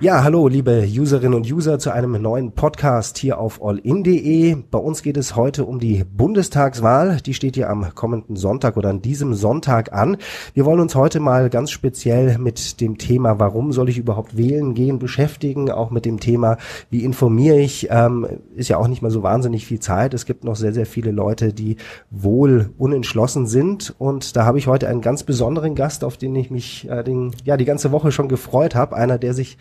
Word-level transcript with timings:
Ja, 0.00 0.22
hallo, 0.22 0.46
liebe 0.46 0.86
Userinnen 0.88 1.34
und 1.34 1.50
User 1.50 1.80
zu 1.80 1.90
einem 1.90 2.22
neuen 2.22 2.52
Podcast 2.52 3.18
hier 3.18 3.40
auf 3.40 3.60
allin.de. 3.60 4.54
Bei 4.70 4.78
uns 4.78 5.02
geht 5.02 5.16
es 5.16 5.34
heute 5.34 5.64
um 5.64 5.80
die 5.80 6.04
Bundestagswahl. 6.04 7.16
Die 7.16 7.34
steht 7.34 7.56
ja 7.56 7.68
am 7.68 7.92
kommenden 7.96 8.36
Sonntag 8.36 8.76
oder 8.76 8.90
an 8.90 9.02
diesem 9.02 9.34
Sonntag 9.34 9.92
an. 9.92 10.16
Wir 10.54 10.64
wollen 10.64 10.78
uns 10.78 10.94
heute 10.94 11.18
mal 11.18 11.50
ganz 11.50 11.72
speziell 11.72 12.38
mit 12.38 12.80
dem 12.80 12.96
Thema, 12.98 13.40
warum 13.40 13.72
soll 13.72 13.88
ich 13.88 13.98
überhaupt 13.98 14.36
wählen 14.36 14.74
gehen, 14.74 15.00
beschäftigen. 15.00 15.68
Auch 15.68 15.90
mit 15.90 16.04
dem 16.04 16.20
Thema, 16.20 16.58
wie 16.90 17.02
informiere 17.02 17.58
ich. 17.58 17.88
Ähm, 17.90 18.24
ist 18.54 18.68
ja 18.68 18.76
auch 18.76 18.86
nicht 18.86 19.02
mal 19.02 19.10
so 19.10 19.24
wahnsinnig 19.24 19.66
viel 19.66 19.80
Zeit. 19.80 20.14
Es 20.14 20.26
gibt 20.26 20.44
noch 20.44 20.54
sehr, 20.54 20.72
sehr 20.72 20.86
viele 20.86 21.10
Leute, 21.10 21.52
die 21.52 21.76
wohl 22.08 22.70
unentschlossen 22.78 23.48
sind. 23.48 23.96
Und 23.98 24.36
da 24.36 24.44
habe 24.44 24.58
ich 24.58 24.68
heute 24.68 24.86
einen 24.86 25.00
ganz 25.00 25.24
besonderen 25.24 25.74
Gast, 25.74 26.04
auf 26.04 26.16
den 26.16 26.36
ich 26.36 26.52
mich 26.52 26.88
äh, 26.88 27.02
den, 27.02 27.32
ja, 27.42 27.56
die 27.56 27.64
ganze 27.64 27.90
Woche 27.90 28.12
schon 28.12 28.28
gefreut 28.28 28.76
habe. 28.76 28.94
Einer, 28.94 29.18
der 29.18 29.34
sich 29.34 29.58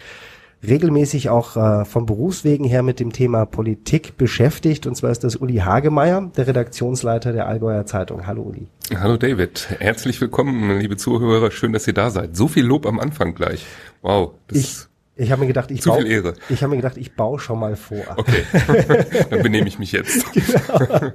regelmäßig 0.66 1.30
auch 1.30 1.56
äh, 1.56 1.86
vom 1.86 2.06
Berufswegen 2.06 2.66
her 2.66 2.84
mit 2.84 3.00
dem 3.00 3.12
Thema 3.12 3.46
Politik 3.46 4.18
beschäftigt. 4.18 4.88
Und 4.88 4.96
zwar 4.96 5.12
ist 5.12 5.24
das 5.24 5.36
Uli 5.36 5.58
Hagemeier, 5.58 6.32
der 6.36 6.48
Redaktionsleiter 6.48 7.34
der 7.34 7.48
Allgäuer 7.48 7.86
Zeitung. 7.86 8.28
Hallo 8.28 8.44
Uli. 8.44 8.68
Hallo 8.96 9.18
David, 9.18 9.68
herzlich 9.80 10.20
willkommen, 10.22 10.80
liebe 10.80 10.98
Zuhörer. 10.98 11.52
Schön, 11.52 11.74
dass 11.74 11.88
ihr 11.88 11.94
da 11.94 12.10
seid. 12.10 12.36
So 12.36 12.48
viel 12.48 12.66
Lob 12.66 12.86
am 12.86 13.00
Anfang 13.00 13.36
gleich. 13.36 13.66
Wow. 14.02 14.32
Das 14.48 14.58
ich 14.58 14.76
ich 15.18 15.32
habe 15.32 15.42
mir 15.42 15.48
gedacht, 15.48 15.72
ich 15.72 15.82
Zu 15.82 15.94
viel 15.94 16.08
Ehre. 16.08 16.34
Ich 16.50 16.62
habe 16.62 16.72
mir 16.72 16.78
gedacht, 16.78 16.98
ich 16.98 17.16
baue 17.16 17.40
schon 17.40 17.60
mal 17.60 17.76
vor. 17.76 18.04
Okay, 18.16 18.44
dann 19.30 19.42
benehme 19.42 19.68
ich 19.68 19.80
mich 19.80 19.92
jetzt. 19.92 20.32
genau. 20.34 21.12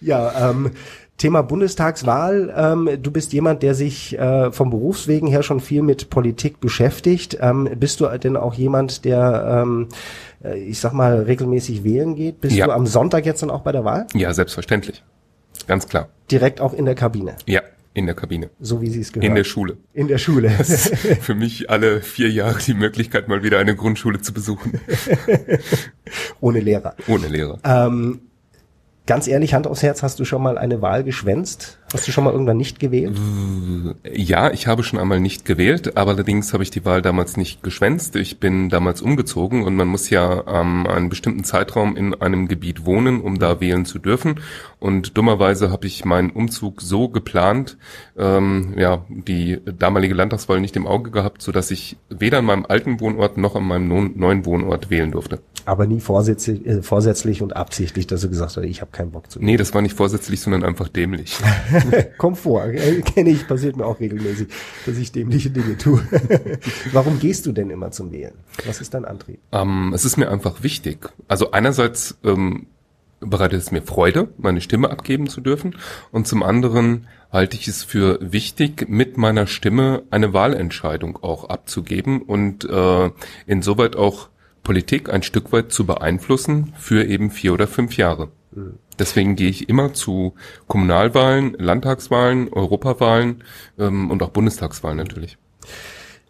Ja, 0.00 0.50
ähm, 0.50 0.72
Thema 1.16 1.42
Bundestagswahl. 1.42 2.52
Ähm, 2.56 2.88
du 3.00 3.10
bist 3.10 3.32
jemand, 3.32 3.62
der 3.62 3.74
sich 3.74 4.18
äh, 4.18 4.50
vom 4.50 4.70
Berufswegen 4.70 5.28
her 5.28 5.42
schon 5.42 5.60
viel 5.60 5.82
mit 5.82 6.10
Politik 6.10 6.60
beschäftigt. 6.60 7.38
Ähm, 7.40 7.68
bist 7.76 8.00
du 8.00 8.06
denn 8.18 8.36
auch 8.36 8.54
jemand, 8.54 9.04
der, 9.04 9.62
ähm, 9.62 9.88
äh, 10.42 10.58
ich 10.58 10.80
sag 10.80 10.92
mal, 10.92 11.22
regelmäßig 11.22 11.84
wählen 11.84 12.16
geht? 12.16 12.40
Bist 12.40 12.56
ja. 12.56 12.66
du 12.66 12.72
am 12.72 12.86
Sonntag 12.86 13.24
jetzt 13.24 13.42
dann 13.42 13.50
auch 13.50 13.60
bei 13.60 13.72
der 13.72 13.84
Wahl? 13.84 14.06
Ja, 14.14 14.34
selbstverständlich. 14.34 15.02
Ganz 15.66 15.86
klar. 15.86 16.08
Direkt 16.30 16.60
auch 16.60 16.72
in 16.72 16.84
der 16.86 16.94
Kabine? 16.94 17.36
Ja, 17.46 17.62
in 17.94 18.06
der 18.06 18.14
Kabine. 18.14 18.50
So 18.60 18.80
wie 18.80 18.88
Sie 18.88 19.00
es 19.00 19.12
gehört. 19.12 19.28
In 19.28 19.34
der 19.34 19.44
Schule. 19.44 19.76
In 19.92 20.08
der 20.08 20.18
Schule. 20.18 20.50
Für 21.20 21.34
mich 21.34 21.70
alle 21.70 22.00
vier 22.00 22.30
Jahre 22.30 22.58
die 22.58 22.74
Möglichkeit, 22.74 23.28
mal 23.28 23.42
wieder 23.42 23.58
eine 23.58 23.76
Grundschule 23.76 24.20
zu 24.20 24.32
besuchen. 24.32 24.80
Ohne 26.40 26.60
Lehrer. 26.60 26.94
Ohne 27.06 27.28
Lehrer. 27.28 27.58
Ähm, 27.64 28.20
Ganz 29.04 29.26
ehrlich, 29.26 29.52
Hand 29.52 29.66
aufs 29.66 29.82
Herz, 29.82 30.02
hast 30.04 30.20
du 30.20 30.24
schon 30.24 30.42
mal 30.42 30.56
eine 30.56 30.80
Wahl 30.80 31.02
geschwänzt? 31.02 31.80
Hast 31.92 32.08
du 32.08 32.12
schon 32.12 32.24
mal 32.24 32.32
irgendwann 32.32 32.56
nicht 32.56 32.80
gewählt? 32.80 33.18
Ja, 34.10 34.50
ich 34.50 34.66
habe 34.66 34.82
schon 34.82 34.98
einmal 34.98 35.20
nicht 35.20 35.44
gewählt, 35.44 35.96
aber 35.96 36.12
allerdings 36.12 36.52
habe 36.52 36.62
ich 36.62 36.70
die 36.70 36.84
Wahl 36.84 37.02
damals 37.02 37.36
nicht 37.36 37.62
geschwänzt. 37.62 38.16
Ich 38.16 38.40
bin 38.40 38.70
damals 38.70 39.02
umgezogen 39.02 39.64
und 39.64 39.76
man 39.76 39.88
muss 39.88 40.08
ja 40.10 40.44
ähm, 40.46 40.86
einen 40.86 41.08
bestimmten 41.08 41.44
Zeitraum 41.44 41.96
in 41.96 42.14
einem 42.14 42.48
Gebiet 42.48 42.86
wohnen, 42.86 43.20
um 43.20 43.38
da 43.38 43.60
wählen 43.60 43.84
zu 43.84 43.98
dürfen. 43.98 44.40
Und 44.78 45.16
dummerweise 45.16 45.70
habe 45.70 45.86
ich 45.86 46.04
meinen 46.04 46.30
Umzug 46.30 46.80
so 46.80 47.08
geplant, 47.08 47.76
ähm, 48.16 48.74
ja, 48.76 49.04
die 49.08 49.60
damalige 49.64 50.14
Landtagswahl 50.14 50.60
nicht 50.60 50.76
im 50.76 50.86
Auge 50.86 51.10
gehabt, 51.10 51.42
so 51.42 51.52
dass 51.52 51.70
ich 51.70 51.96
weder 52.08 52.38
an 52.38 52.46
meinem 52.46 52.66
alten 52.66 53.00
Wohnort 53.00 53.36
noch 53.36 53.54
an 53.54 53.64
meinem 53.64 54.12
neuen 54.16 54.44
Wohnort 54.46 54.90
wählen 54.90 55.12
durfte. 55.12 55.40
Aber 55.64 55.86
nie 55.86 56.00
vorsätzlich, 56.00 56.66
äh, 56.66 56.82
vorsätzlich 56.82 57.42
und 57.42 57.54
absichtlich, 57.54 58.08
dass 58.08 58.22
du 58.22 58.28
gesagt 58.28 58.56
hast, 58.56 58.64
ich 58.64 58.80
habe 58.80 58.90
keinen 58.90 59.12
Bock 59.12 59.30
zu. 59.30 59.38
Wählen. 59.38 59.46
Nee, 59.46 59.56
das 59.56 59.72
war 59.74 59.82
nicht 59.82 59.96
vorsätzlich, 59.96 60.40
sondern 60.40 60.64
einfach 60.64 60.88
dämlich. 60.88 61.36
Komfort, 62.18 62.72
äh, 62.72 63.00
kenne 63.02 63.30
ich, 63.30 63.46
passiert 63.46 63.76
mir 63.76 63.86
auch 63.86 64.00
regelmäßig, 64.00 64.48
dass 64.86 64.96
ich 64.96 65.12
dämliche 65.12 65.50
Dinge 65.50 65.76
tue. 65.76 66.02
Warum 66.92 67.18
gehst 67.18 67.46
du 67.46 67.52
denn 67.52 67.70
immer 67.70 67.90
zum 67.90 68.12
Wählen? 68.12 68.34
Was 68.66 68.80
ist 68.80 68.94
dein 68.94 69.04
Antrieb? 69.04 69.38
Ähm, 69.52 69.92
es 69.94 70.04
ist 70.04 70.16
mir 70.16 70.30
einfach 70.30 70.62
wichtig. 70.62 71.10
Also 71.28 71.50
einerseits 71.52 72.18
ähm, 72.24 72.66
bereitet 73.20 73.60
es 73.60 73.70
mir 73.70 73.82
Freude, 73.82 74.28
meine 74.36 74.60
Stimme 74.60 74.90
abgeben 74.90 75.28
zu 75.28 75.40
dürfen. 75.40 75.76
Und 76.10 76.26
zum 76.26 76.42
anderen 76.42 77.06
halte 77.30 77.56
ich 77.56 77.68
es 77.68 77.82
für 77.84 78.18
wichtig, 78.20 78.88
mit 78.88 79.16
meiner 79.16 79.46
Stimme 79.46 80.02
eine 80.10 80.32
Wahlentscheidung 80.32 81.18
auch 81.22 81.48
abzugeben 81.48 82.22
und 82.22 82.64
äh, 82.64 83.10
insoweit 83.46 83.96
auch 83.96 84.28
Politik 84.62 85.12
ein 85.12 85.22
Stück 85.22 85.52
weit 85.52 85.72
zu 85.72 85.86
beeinflussen 85.86 86.72
für 86.78 87.04
eben 87.04 87.30
vier 87.30 87.52
oder 87.52 87.66
fünf 87.66 87.96
Jahre. 87.96 88.28
Deswegen 88.98 89.36
gehe 89.36 89.48
ich 89.48 89.68
immer 89.68 89.94
zu 89.94 90.34
Kommunalwahlen, 90.66 91.56
Landtagswahlen, 91.58 92.52
Europawahlen 92.52 93.42
ähm, 93.78 94.10
und 94.10 94.22
auch 94.22 94.30
Bundestagswahlen 94.30 94.98
natürlich. 94.98 95.38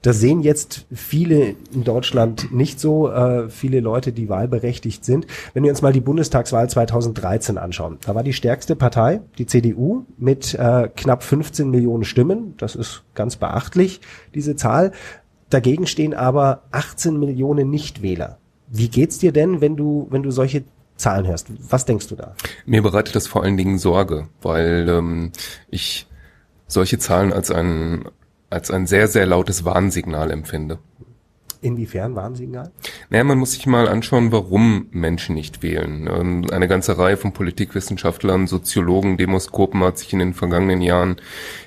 Das 0.03 0.19
sehen 0.19 0.41
jetzt 0.41 0.87
viele 0.93 1.55
in 1.73 1.85
Deutschland 1.85 2.53
nicht 2.53 2.81
so, 2.81 3.09
äh, 3.09 3.49
viele 3.49 3.79
Leute, 3.79 4.13
die 4.13 4.29
wahlberechtigt 4.29 5.05
sind. 5.05 5.29
Wenn 5.55 5.63
wir 5.63 5.71
uns 5.71 5.81
mal 5.81 5.93
die 5.93 6.01
Bundestagswahl 6.01 6.69
2013 6.69 7.57
anschauen, 7.57 7.99
da 8.05 8.17
war 8.17 8.25
die 8.25 8.33
stärkste 8.33 8.75
Partei, 8.75 9.21
die 9.39 9.47
CDU, 9.47 10.05
mit 10.19 10.55
äh, 10.55 10.89
knapp 10.97 11.23
15 11.23 11.71
Millionen 11.71 12.03
Stimmen. 12.03 12.55
Das 12.57 12.75
ist 12.75 13.05
ganz 13.15 13.37
beachtlich, 13.37 14.01
diese 14.35 14.57
Zahl. 14.57 14.91
Dagegen 15.51 15.87
stehen 15.87 16.15
aber 16.15 16.63
18 16.73 17.17
Millionen 17.17 17.71
Nichtwähler. 17.71 18.39
Wie 18.69 18.89
geht's 18.89 19.19
dir 19.19 19.31
denn, 19.31 19.61
wenn 19.61 19.77
du, 19.77 20.09
wenn 20.11 20.25
du 20.25 20.33
solche 20.33 20.65
Zahlen 21.03 21.27
hörst. 21.27 21.49
Was 21.71 21.85
denkst 21.85 22.09
du 22.09 22.17
da? 22.17 22.35
Mir 22.65 22.83
bereitet 22.83 23.15
das 23.17 23.27
vor 23.27 23.43
allen 23.43 23.57
Dingen 23.57 23.79
Sorge, 23.79 24.29
weil 24.41 24.89
ähm, 24.89 25.33
ich 25.69 26.07
solche 26.69 26.99
Zahlen 26.99 27.33
als 27.33 27.51
ein, 27.51 28.05
als 28.51 28.71
ein 28.71 28.87
sehr, 28.87 29.09
sehr 29.09 29.27
lautes 29.27 29.65
Warnsignal 29.65 30.31
empfinde. 30.31 30.79
Inwiefern 31.61 32.17
Warnsignal? 32.17 32.73
Naja, 33.09 33.23
man 33.23 33.39
muss 33.39 33.53
sich 33.53 33.67
mal 33.67 33.87
anschauen, 33.87 34.33
warum 34.33 34.89
Menschen 34.91 35.37
nicht 35.37 35.63
wählen. 35.63 36.09
Ähm, 36.13 36.47
eine 36.51 36.67
ganze 36.67 36.99
Reihe 36.99 37.17
von 37.17 37.33
Politikwissenschaftlern, 37.33 38.49
Soziologen, 38.49 39.17
Demoskopen 39.17 39.83
hat 39.85 39.99
sich 39.99 40.13
in 40.13 40.19
den 40.19 40.35
vergangenen 40.35 40.81
Jahren 40.81 41.17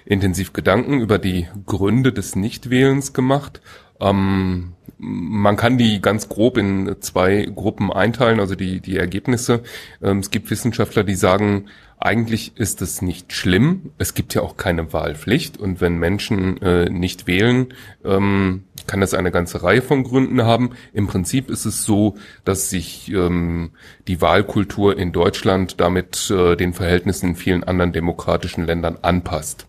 intensiv 0.05 0.51
Gedanken 0.51 0.99
über 0.99 1.17
die 1.17 1.47
Gründe 1.65 2.11
des 2.11 2.35
Nichtwählens 2.35 3.13
gemacht. 3.13 3.61
Ähm, 4.01 4.73
man 4.97 5.57
kann 5.57 5.77
die 5.77 6.01
ganz 6.01 6.29
grob 6.29 6.57
in 6.57 6.95
zwei 7.01 7.47
Gruppen 7.53 7.91
einteilen, 7.91 8.39
also 8.39 8.55
die, 8.55 8.79
die 8.79 8.97
Ergebnisse. 8.97 9.63
Ähm, 10.01 10.19
es 10.19 10.31
gibt 10.31 10.49
Wissenschaftler, 10.49 11.03
die 11.03 11.15
sagen, 11.15 11.65
eigentlich 11.97 12.57
ist 12.57 12.81
es 12.81 13.01
nicht 13.01 13.33
schlimm. 13.33 13.91
Es 13.97 14.13
gibt 14.13 14.33
ja 14.33 14.41
auch 14.41 14.57
keine 14.57 14.93
Wahlpflicht. 14.93 15.57
Und 15.57 15.81
wenn 15.81 15.97
Menschen 15.97 16.61
äh, 16.61 16.89
nicht 16.89 17.25
wählen, 17.25 17.73
ähm, 18.03 18.63
kann 18.85 19.01
das 19.01 19.13
eine 19.13 19.31
ganze 19.31 19.63
Reihe 19.63 19.81
von 19.81 20.03
Gründen 20.03 20.43
haben. 20.43 20.71
Im 20.93 21.07
Prinzip 21.07 21.49
ist 21.49 21.65
es 21.65 21.83
so, 21.83 22.15
dass 22.43 22.69
sich 22.69 23.11
ähm, 23.11 23.71
die 24.07 24.21
Wahlkultur 24.21 24.97
in 24.97 25.11
Deutschland 25.11 25.79
damit 25.79 26.29
äh, 26.29 26.55
den 26.55 26.73
Verhältnissen 26.73 27.29
in 27.29 27.35
vielen 27.35 27.63
anderen 27.63 27.93
demokratischen 27.93 28.65
Ländern 28.65 28.97
anpasst. 29.01 29.65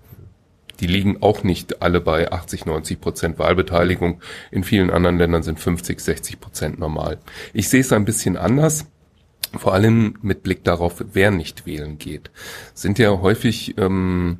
Die 0.81 0.87
liegen 0.87 1.22
auch 1.22 1.42
nicht 1.42 1.82
alle 1.82 2.00
bei 2.00 2.31
80, 2.31 2.66
90 2.66 3.00
Prozent 3.00 3.38
Wahlbeteiligung. 3.38 4.20
In 4.50 4.64
vielen 4.64 4.91
anderen 4.91 5.19
Ländern 5.19 5.42
sind 5.42 5.60
50, 5.60 6.00
60 6.00 6.41
Prozent 6.41 6.78
normal. 6.78 7.19
Ich 7.53 7.69
sehe 7.69 7.81
es 7.81 7.92
ein 7.92 8.04
bisschen 8.04 8.37
anders. 8.37 8.87
Vor 9.56 9.75
allem 9.75 10.19
mit 10.22 10.42
Blick 10.42 10.64
darauf, 10.64 11.03
wer 11.12 11.31
nicht 11.31 11.66
wählen 11.66 11.98
geht. 11.98 12.31
Sind 12.75 12.98
ja 12.98 13.20
häufig 13.20 13.78
ähm, 13.78 14.38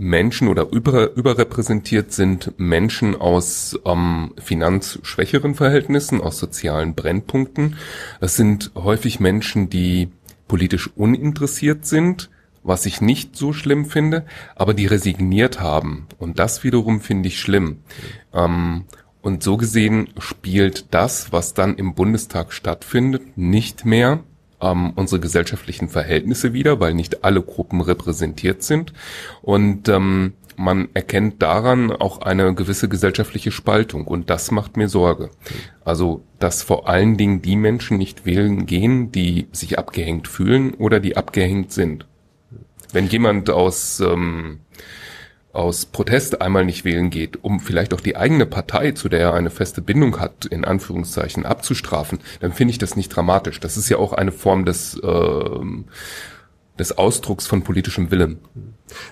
Menschen 0.00 0.48
oder 0.48 0.66
über, 0.70 1.14
überrepräsentiert 1.14 2.10
sind 2.12 2.58
Menschen 2.58 3.14
aus 3.14 3.78
ähm, 3.84 4.32
finanzschwächeren 4.42 5.54
Verhältnissen, 5.54 6.22
aus 6.22 6.38
sozialen 6.38 6.94
Brennpunkten. 6.94 7.76
Es 8.18 8.34
sind 8.34 8.72
häufig 8.74 9.20
Menschen, 9.20 9.68
die 9.68 10.08
politisch 10.48 10.90
uninteressiert 10.96 11.84
sind, 11.84 12.30
was 12.62 12.86
ich 12.86 13.00
nicht 13.00 13.36
so 13.36 13.52
schlimm 13.52 13.86
finde, 13.86 14.24
aber 14.54 14.74
die 14.74 14.86
resigniert 14.86 15.60
haben. 15.60 16.06
Und 16.18 16.38
das 16.38 16.62
wiederum 16.64 17.00
finde 17.00 17.28
ich 17.28 17.40
schlimm. 17.40 17.78
Ähm, 18.32 18.84
und 19.22 19.42
so 19.42 19.56
gesehen 19.56 20.08
spielt 20.18 20.94
das, 20.94 21.32
was 21.32 21.54
dann 21.54 21.76
im 21.76 21.94
Bundestag 21.94 22.52
stattfindet, 22.52 23.36
nicht 23.36 23.84
mehr 23.84 24.20
ähm, 24.60 24.92
unsere 24.94 25.20
gesellschaftlichen 25.20 25.88
Verhältnisse 25.88 26.52
wider, 26.52 26.80
weil 26.80 26.94
nicht 26.94 27.24
alle 27.24 27.42
Gruppen 27.42 27.80
repräsentiert 27.80 28.62
sind. 28.62 28.92
Und 29.42 29.88
ähm, 29.88 30.34
man 30.56 30.88
erkennt 30.92 31.40
daran 31.40 31.90
auch 31.90 32.20
eine 32.20 32.54
gewisse 32.54 32.88
gesellschaftliche 32.88 33.50
Spaltung 33.50 34.06
und 34.06 34.28
das 34.28 34.50
macht 34.50 34.76
mir 34.76 34.88
Sorge. 34.88 35.30
Also, 35.84 36.22
dass 36.38 36.62
vor 36.62 36.86
allen 36.86 37.16
Dingen 37.16 37.40
die 37.40 37.56
Menschen 37.56 37.96
nicht 37.96 38.26
wählen 38.26 38.66
gehen, 38.66 39.10
die 39.10 39.48
sich 39.52 39.78
abgehängt 39.78 40.28
fühlen 40.28 40.74
oder 40.74 41.00
die 41.00 41.16
abgehängt 41.16 41.72
sind. 41.72 42.06
Wenn 42.92 43.06
jemand 43.06 43.50
aus, 43.50 44.00
ähm, 44.00 44.60
aus 45.52 45.86
Protest 45.86 46.40
einmal 46.40 46.64
nicht 46.64 46.84
wählen 46.84 47.10
geht, 47.10 47.42
um 47.42 47.60
vielleicht 47.60 47.92
auch 47.94 48.00
die 48.00 48.16
eigene 48.16 48.46
Partei, 48.46 48.92
zu 48.92 49.08
der 49.08 49.20
er 49.20 49.34
eine 49.34 49.50
feste 49.50 49.82
Bindung 49.82 50.20
hat, 50.20 50.44
in 50.46 50.64
Anführungszeichen 50.64 51.44
abzustrafen, 51.44 52.20
dann 52.40 52.52
finde 52.52 52.72
ich 52.72 52.78
das 52.78 52.96
nicht 52.96 53.08
dramatisch. 53.08 53.60
Das 53.60 53.76
ist 53.76 53.88
ja 53.88 53.98
auch 53.98 54.12
eine 54.12 54.32
Form 54.32 54.64
des, 54.64 54.98
äh, 54.98 55.60
des 56.78 56.96
Ausdrucks 56.96 57.46
von 57.46 57.62
politischem 57.62 58.10
Willen. 58.10 58.38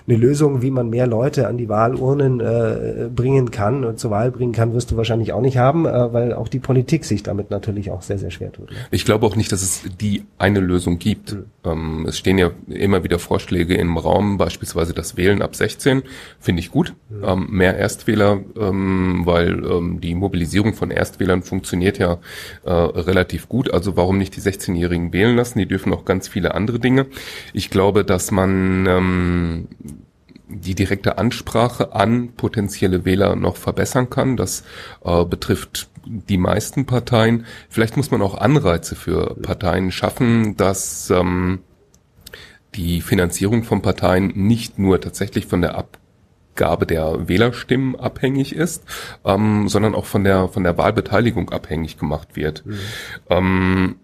Eine 0.07 0.17
Lösung, 0.17 0.61
wie 0.61 0.71
man 0.71 0.89
mehr 0.89 1.07
Leute 1.07 1.47
an 1.47 1.57
die 1.57 1.69
Wahlurnen 1.69 2.39
äh, 2.39 3.09
bringen 3.13 3.51
kann 3.51 3.83
und 3.83 3.99
zur 3.99 4.11
Wahl 4.11 4.31
bringen 4.31 4.53
kann, 4.53 4.73
wirst 4.73 4.91
du 4.91 4.97
wahrscheinlich 4.97 5.33
auch 5.33 5.41
nicht 5.41 5.57
haben, 5.57 5.85
äh, 5.85 6.13
weil 6.13 6.33
auch 6.33 6.47
die 6.47 6.59
Politik 6.59 7.05
sich 7.05 7.23
damit 7.23 7.51
natürlich 7.51 7.91
auch 7.91 8.01
sehr, 8.01 8.17
sehr 8.17 8.31
schwer 8.31 8.51
tut. 8.51 8.71
Ne? 8.71 8.77
Ich 8.91 9.05
glaube 9.05 9.25
auch 9.25 9.35
nicht, 9.35 9.51
dass 9.51 9.61
es 9.61 9.83
die 9.99 10.23
eine 10.37 10.59
Lösung 10.59 10.99
gibt. 10.99 11.33
Mhm. 11.33 11.45
Ähm, 11.63 12.05
es 12.07 12.17
stehen 12.17 12.37
ja 12.37 12.51
immer 12.67 13.03
wieder 13.03 13.19
Vorschläge 13.19 13.75
im 13.75 13.97
Raum, 13.97 14.37
beispielsweise 14.37 14.93
das 14.93 15.17
Wählen 15.17 15.41
ab 15.41 15.55
16, 15.55 16.03
finde 16.39 16.59
ich 16.61 16.71
gut. 16.71 16.93
Mhm. 17.09 17.23
Ähm, 17.23 17.47
mehr 17.49 17.77
Erstwähler, 17.77 18.39
ähm, 18.59 19.21
weil 19.25 19.63
ähm, 19.65 19.99
die 20.01 20.15
Mobilisierung 20.15 20.73
von 20.73 20.91
Erstwählern 20.91 21.43
funktioniert 21.43 21.97
ja 21.97 22.17
äh, 22.63 22.71
relativ 22.71 23.49
gut. 23.49 23.71
Also 23.71 23.97
warum 23.97 24.17
nicht 24.17 24.35
die 24.35 24.41
16-Jährigen 24.41 25.13
wählen 25.13 25.35
lassen? 25.35 25.59
Die 25.59 25.65
dürfen 25.65 25.93
auch 25.93 26.05
ganz 26.05 26.27
viele 26.27 26.53
andere 26.53 26.79
Dinge. 26.79 27.07
Ich 27.53 27.69
glaube, 27.69 28.05
dass 28.05 28.31
man 28.31 28.85
ähm, 28.87 29.67
die 30.49 30.75
direkte 30.75 31.17
Ansprache 31.17 31.93
an 31.93 32.33
potenzielle 32.33 33.05
Wähler 33.05 33.35
noch 33.35 33.55
verbessern 33.55 34.09
kann. 34.09 34.35
Das 34.35 34.63
äh, 35.03 35.23
betrifft 35.23 35.89
die 36.05 36.37
meisten 36.37 36.85
Parteien. 36.85 37.45
Vielleicht 37.69 37.97
muss 37.97 38.11
man 38.11 38.21
auch 38.21 38.35
Anreize 38.35 38.95
für 38.95 39.35
Parteien 39.35 39.91
schaffen, 39.91 40.57
dass 40.57 41.09
ähm, 41.11 41.59
die 42.75 43.01
Finanzierung 43.01 43.63
von 43.63 43.81
Parteien 43.81 44.31
nicht 44.35 44.79
nur 44.79 44.99
tatsächlich 45.01 45.45
von 45.45 45.61
der 45.61 45.75
Abgabe 45.77 46.87
der 46.87 47.27
Wählerstimmen 47.27 47.95
abhängig 47.95 48.55
ist, 48.55 48.83
ähm, 49.25 49.69
sondern 49.69 49.93
auch 49.93 50.05
von 50.05 50.23
der 50.23 50.47
von 50.47 50.63
der 50.63 50.77
Wahlbeteiligung 50.77 51.51
abhängig 51.51 51.97
gemacht 51.97 52.35
wird. 52.35 52.65
Mhm. 52.65 52.79
Ähm, 53.29 53.95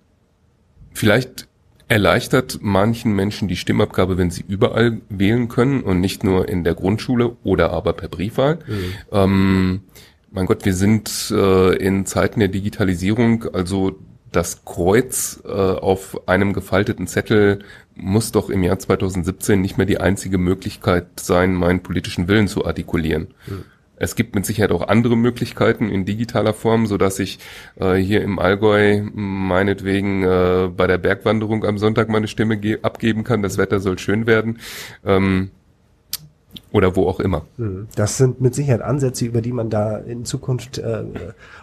vielleicht 0.94 1.48
erleichtert 1.88 2.60
manchen 2.62 3.14
Menschen 3.14 3.48
die 3.48 3.56
Stimmabgabe, 3.56 4.18
wenn 4.18 4.32
sie 4.32 4.44
überall 4.48 5.02
wählen 5.10 5.48
können 5.48 5.82
und 5.82 6.00
nicht 6.00 6.24
nur 6.24 6.50
in 6.50 6.64
der 6.64 6.74
Grundschule 6.74 7.36
oder 7.44 7.72
aber 7.72 7.94
per 7.94 8.10
Briefwahl. 8.10 8.60
Mhm. 8.68 8.94
Ähm, 9.12 9.80
mein 10.32 10.48
Gott, 10.48 10.66
wir 10.66 10.74
sind 10.74 11.32
äh, 11.32 11.76
in 11.76 12.06
Zeiten 12.06 12.40
der 12.40 12.50
Digitalisierung, 12.50 13.46
also 13.54 14.00
das 14.32 14.66
Kreuz 14.66 15.42
äh, 15.46 15.50
auf 15.50 16.28
einem 16.28 16.54
gefalteten 16.54 17.08
Zettel 17.08 17.60
muss 17.96 18.34
doch 18.34 18.50
im 18.50 18.64
Jahr 18.64 18.78
2017 18.78 19.62
nicht 19.62 19.78
mehr 19.78 19.86
die 19.86 20.00
einzige 20.00 20.38
Möglichkeit 20.38 21.08
sein, 21.20 21.54
meinen 21.54 21.82
politischen 21.82 22.28
Willen 22.28 22.50
zu 22.50 22.66
artikulieren. 22.66 23.28
Mhm. 23.48 23.64
Es 23.98 24.16
gibt 24.16 24.36
mit 24.36 24.46
Sicherheit 24.46 24.72
auch 24.72 24.88
andere 24.88 25.16
Möglichkeiten 25.16 25.90
in 25.90 26.06
digitaler 26.06 26.54
Form, 26.54 26.86
so 26.86 26.98
dass 26.98 27.20
ich 27.20 27.40
äh, 27.80 27.96
hier 27.96 28.22
im 28.22 28.40
Allgäu 28.40 29.02
meinetwegen 29.14 30.24
äh, 30.24 30.70
bei 30.76 30.88
der 30.88 30.98
Bergwanderung 30.98 31.64
am 31.66 31.78
Sonntag 31.78 32.10
meine 32.10 32.28
Stimme 32.28 32.60
abgeben 32.82 33.24
kann. 33.24 33.42
Das 33.42 33.58
Wetter 33.58 33.80
soll 33.80 33.98
schön 34.00 34.28
werden. 34.28 34.60
Ähm, 35.06 35.52
oder 36.72 36.96
wo 36.96 37.08
auch 37.08 37.20
immer. 37.20 37.44
Mhm. 37.58 37.88
Das 37.96 38.18
sind 38.18 38.42
mit 38.42 38.56
Sicherheit 38.56 38.82
Ansätze, 38.82 39.26
über 39.26 39.42
die 39.42 39.52
man 39.52 39.70
da 39.70 39.98
in 39.98 40.26
Zukunft 40.26 40.78
äh, 40.78 41.04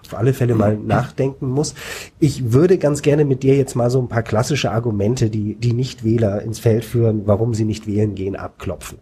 auf 0.05 0.19
alle 0.19 0.33
Fälle 0.33 0.55
mal 0.55 0.77
nachdenken 0.77 1.49
muss. 1.49 1.75
Ich 2.19 2.53
würde 2.53 2.79
ganz 2.79 3.03
gerne 3.03 3.25
mit 3.25 3.43
dir 3.43 3.57
jetzt 3.57 3.75
mal 3.75 3.91
so 3.91 4.01
ein 4.01 4.09
paar 4.09 4.23
klassische 4.23 4.71
Argumente, 4.71 5.31
die 5.31 5.55
die 5.55 5.73
Nichtwähler 5.73 6.43
ins 6.43 6.59
Feld 6.59 6.85
führen, 6.85 7.23
warum 7.27 7.55
sie 7.55 7.65
nicht 7.65 7.87
wählen 7.87 8.15
gehen, 8.15 8.37
abklopfen. 8.37 8.99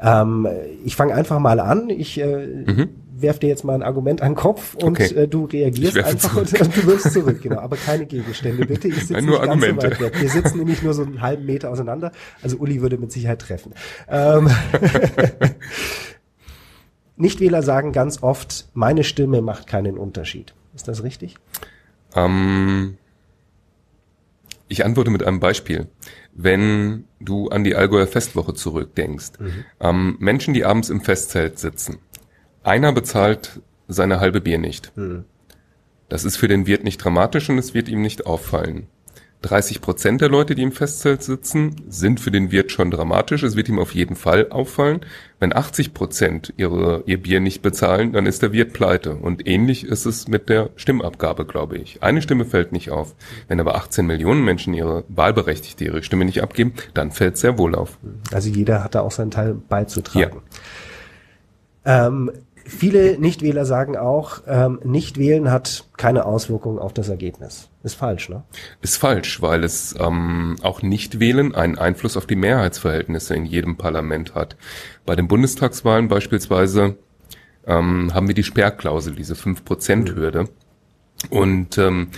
Ähm, 0.00 0.46
ich 0.84 0.96
fange 0.96 1.14
einfach 1.14 1.38
mal 1.38 1.60
an. 1.60 1.90
Ich 1.90 2.20
äh, 2.20 2.46
mhm 2.46 3.03
werf 3.16 3.38
dir 3.38 3.48
jetzt 3.48 3.64
mal 3.64 3.74
ein 3.74 3.82
Argument 3.82 4.22
an 4.22 4.32
den 4.32 4.36
Kopf 4.36 4.74
und 4.74 5.00
okay. 5.00 5.14
äh, 5.14 5.28
du 5.28 5.44
reagierst 5.44 5.98
einfach 5.98 6.36
und, 6.36 6.60
und, 6.60 6.76
du 6.76 6.86
wirst 6.86 7.12
zurück, 7.12 7.42
genau. 7.42 7.60
Aber 7.60 7.76
keine 7.76 8.06
Gegenstände, 8.06 8.66
bitte. 8.66 8.88
Ich 8.88 9.06
sitze 9.06 9.22
nur 9.22 9.40
Argumente. 9.40 9.96
So 9.98 10.20
Wir 10.20 10.28
sitzen 10.28 10.58
nämlich 10.58 10.82
nur 10.82 10.94
so 10.94 11.02
einen 11.02 11.20
halben 11.20 11.46
Meter 11.46 11.70
auseinander. 11.70 12.12
Also 12.42 12.56
Uli 12.56 12.80
würde 12.80 12.98
mit 12.98 13.12
Sicherheit 13.12 13.40
treffen. 13.40 13.74
Ähm, 14.08 14.50
Nichtwähler 17.16 17.62
sagen 17.62 17.92
ganz 17.92 18.22
oft, 18.22 18.68
meine 18.74 19.04
Stimme 19.04 19.40
macht 19.40 19.66
keinen 19.66 19.98
Unterschied. 19.98 20.54
Ist 20.74 20.88
das 20.88 21.04
richtig? 21.04 21.36
Ähm, 22.14 22.98
ich 24.68 24.84
antworte 24.84 25.10
mit 25.10 25.22
einem 25.22 25.40
Beispiel. 25.40 25.86
Wenn 26.32 27.04
du 27.20 27.48
an 27.48 27.62
die 27.62 27.76
Allgäuer 27.76 28.08
Festwoche 28.08 28.54
zurückdenkst, 28.54 29.32
mhm. 29.38 29.64
ähm, 29.80 30.16
Menschen, 30.18 30.52
die 30.52 30.64
abends 30.64 30.90
im 30.90 31.00
Festzelt 31.00 31.60
sitzen, 31.60 31.98
einer 32.64 32.92
bezahlt 32.92 33.60
seine 33.88 34.20
halbe 34.20 34.40
Bier 34.40 34.58
nicht. 34.58 34.92
Hm. 34.96 35.24
Das 36.08 36.24
ist 36.24 36.36
für 36.36 36.48
den 36.48 36.66
Wirt 36.66 36.84
nicht 36.84 36.98
dramatisch 36.98 37.48
und 37.48 37.58
es 37.58 37.74
wird 37.74 37.88
ihm 37.88 38.02
nicht 38.02 38.26
auffallen. 38.26 38.86
30 39.44 39.82
Prozent 39.82 40.22
der 40.22 40.30
Leute, 40.30 40.54
die 40.54 40.62
im 40.62 40.72
Festzelt 40.72 41.22
sitzen, 41.22 41.76
sind 41.86 42.18
für 42.18 42.30
den 42.30 42.50
Wirt 42.50 42.72
schon 42.72 42.90
dramatisch. 42.90 43.42
Es 43.42 43.56
wird 43.56 43.68
ihm 43.68 43.78
auf 43.78 43.94
jeden 43.94 44.16
Fall 44.16 44.48
auffallen. 44.48 45.00
Wenn 45.38 45.54
80 45.54 45.92
Prozent 45.92 46.54
ihre, 46.56 47.02
ihr 47.04 47.20
Bier 47.20 47.40
nicht 47.40 47.60
bezahlen, 47.60 48.12
dann 48.12 48.24
ist 48.24 48.40
der 48.40 48.52
Wirt 48.52 48.72
pleite. 48.72 49.16
Und 49.16 49.46
ähnlich 49.46 49.84
ist 49.84 50.06
es 50.06 50.28
mit 50.28 50.48
der 50.48 50.70
Stimmabgabe, 50.76 51.44
glaube 51.44 51.76
ich. 51.76 52.02
Eine 52.02 52.22
Stimme 52.22 52.46
fällt 52.46 52.72
nicht 52.72 52.90
auf. 52.90 53.14
Wenn 53.46 53.60
aber 53.60 53.74
18 53.74 54.06
Millionen 54.06 54.44
Menschen 54.44 54.72
ihre 54.72 55.04
Wahlberechtigte 55.08 55.84
ihre 55.84 56.02
Stimme 56.02 56.24
nicht 56.24 56.42
abgeben, 56.42 56.72
dann 56.94 57.12
fällt 57.12 57.34
es 57.34 57.42
sehr 57.42 57.58
wohl 57.58 57.74
auf. 57.74 57.98
Also 58.32 58.48
jeder 58.48 58.82
hat 58.82 58.94
da 58.94 59.02
auch 59.02 59.10
seinen 59.10 59.30
Teil 59.30 59.52
beizutragen. 59.52 60.40
Ja. 61.84 62.06
Ähm, 62.06 62.30
Viele 62.64 63.18
Nichtwähler 63.18 63.66
sagen 63.66 63.96
auch, 63.96 64.42
ähm, 64.46 64.80
nicht 64.84 65.18
wählen 65.18 65.50
hat 65.50 65.84
keine 65.96 66.24
Auswirkungen 66.24 66.78
auf 66.78 66.92
das 66.92 67.08
Ergebnis. 67.08 67.68
Ist 67.82 67.94
falsch, 67.94 68.30
ne? 68.30 68.42
Ist 68.80 68.96
falsch, 68.96 69.42
weil 69.42 69.64
es 69.64 69.94
ähm, 69.98 70.56
auch 70.62 70.80
Nichtwählen 70.80 71.54
einen 71.54 71.78
Einfluss 71.78 72.16
auf 72.16 72.26
die 72.26 72.36
Mehrheitsverhältnisse 72.36 73.34
in 73.34 73.44
jedem 73.44 73.76
Parlament 73.76 74.34
hat. 74.34 74.56
Bei 75.04 75.14
den 75.14 75.28
Bundestagswahlen 75.28 76.08
beispielsweise 76.08 76.96
ähm, 77.66 78.14
haben 78.14 78.28
wir 78.28 78.34
die 78.34 78.44
Sperrklausel, 78.44 79.14
diese 79.14 79.34
5%-Hürde. 79.34 80.44
Mhm. 80.44 80.48
Und 81.30 81.78
ähm, 81.78 82.08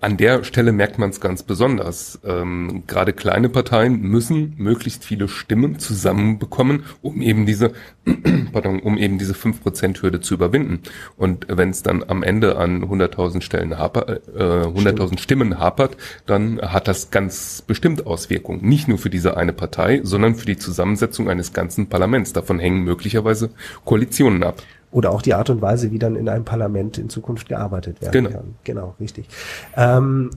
an 0.00 0.16
der 0.16 0.44
Stelle 0.44 0.72
merkt 0.72 0.98
man 0.98 1.10
es 1.10 1.20
ganz 1.20 1.42
besonders. 1.42 2.20
Ähm, 2.24 2.84
Gerade 2.86 3.12
kleine 3.12 3.50
Parteien 3.50 4.00
müssen 4.00 4.54
möglichst 4.56 5.04
viele 5.04 5.28
Stimmen 5.28 5.78
zusammenbekommen, 5.78 6.84
um 7.02 7.20
eben 7.20 7.44
diese, 7.44 7.72
pardon, 8.52 8.80
um 8.80 8.96
eben 8.96 9.18
diese 9.18 9.34
5%-Hürde 9.34 10.20
zu 10.20 10.34
überwinden. 10.34 10.80
Und 11.18 11.46
wenn 11.48 11.68
es 11.68 11.82
dann 11.82 12.02
am 12.06 12.22
Ende 12.22 12.56
an 12.56 12.82
100.000 12.82 13.42
Stellen 13.42 13.78
hapert, 13.78 14.26
äh, 14.34 14.40
100.000 14.40 15.18
Stimmen 15.18 15.58
hapert, 15.58 15.98
dann 16.24 16.60
hat 16.62 16.88
das 16.88 17.10
ganz 17.10 17.62
bestimmt 17.66 18.06
Auswirkungen. 18.06 18.66
Nicht 18.66 18.88
nur 18.88 18.96
für 18.96 19.10
diese 19.10 19.36
eine 19.36 19.52
Partei, 19.52 20.00
sondern 20.02 20.34
für 20.34 20.46
die 20.46 20.56
Zusammensetzung 20.56 21.28
eines 21.28 21.52
ganzen 21.52 21.88
Parlaments. 21.88 22.32
Davon 22.32 22.58
hängen 22.58 22.84
möglicherweise 22.84 23.50
Koalitionen 23.84 24.44
ab. 24.44 24.62
Oder 24.92 25.10
auch 25.10 25.22
die 25.22 25.34
Art 25.34 25.50
und 25.50 25.62
Weise, 25.62 25.92
wie 25.92 25.98
dann 25.98 26.16
in 26.16 26.28
einem 26.28 26.44
Parlament 26.44 26.98
in 26.98 27.08
Zukunft 27.08 27.48
gearbeitet 27.48 28.00
werden 28.02 28.12
genau. 28.12 28.30
kann. 28.30 28.54
Genau, 28.64 28.94
richtig. 28.98 29.28
Ähm, 29.76 30.30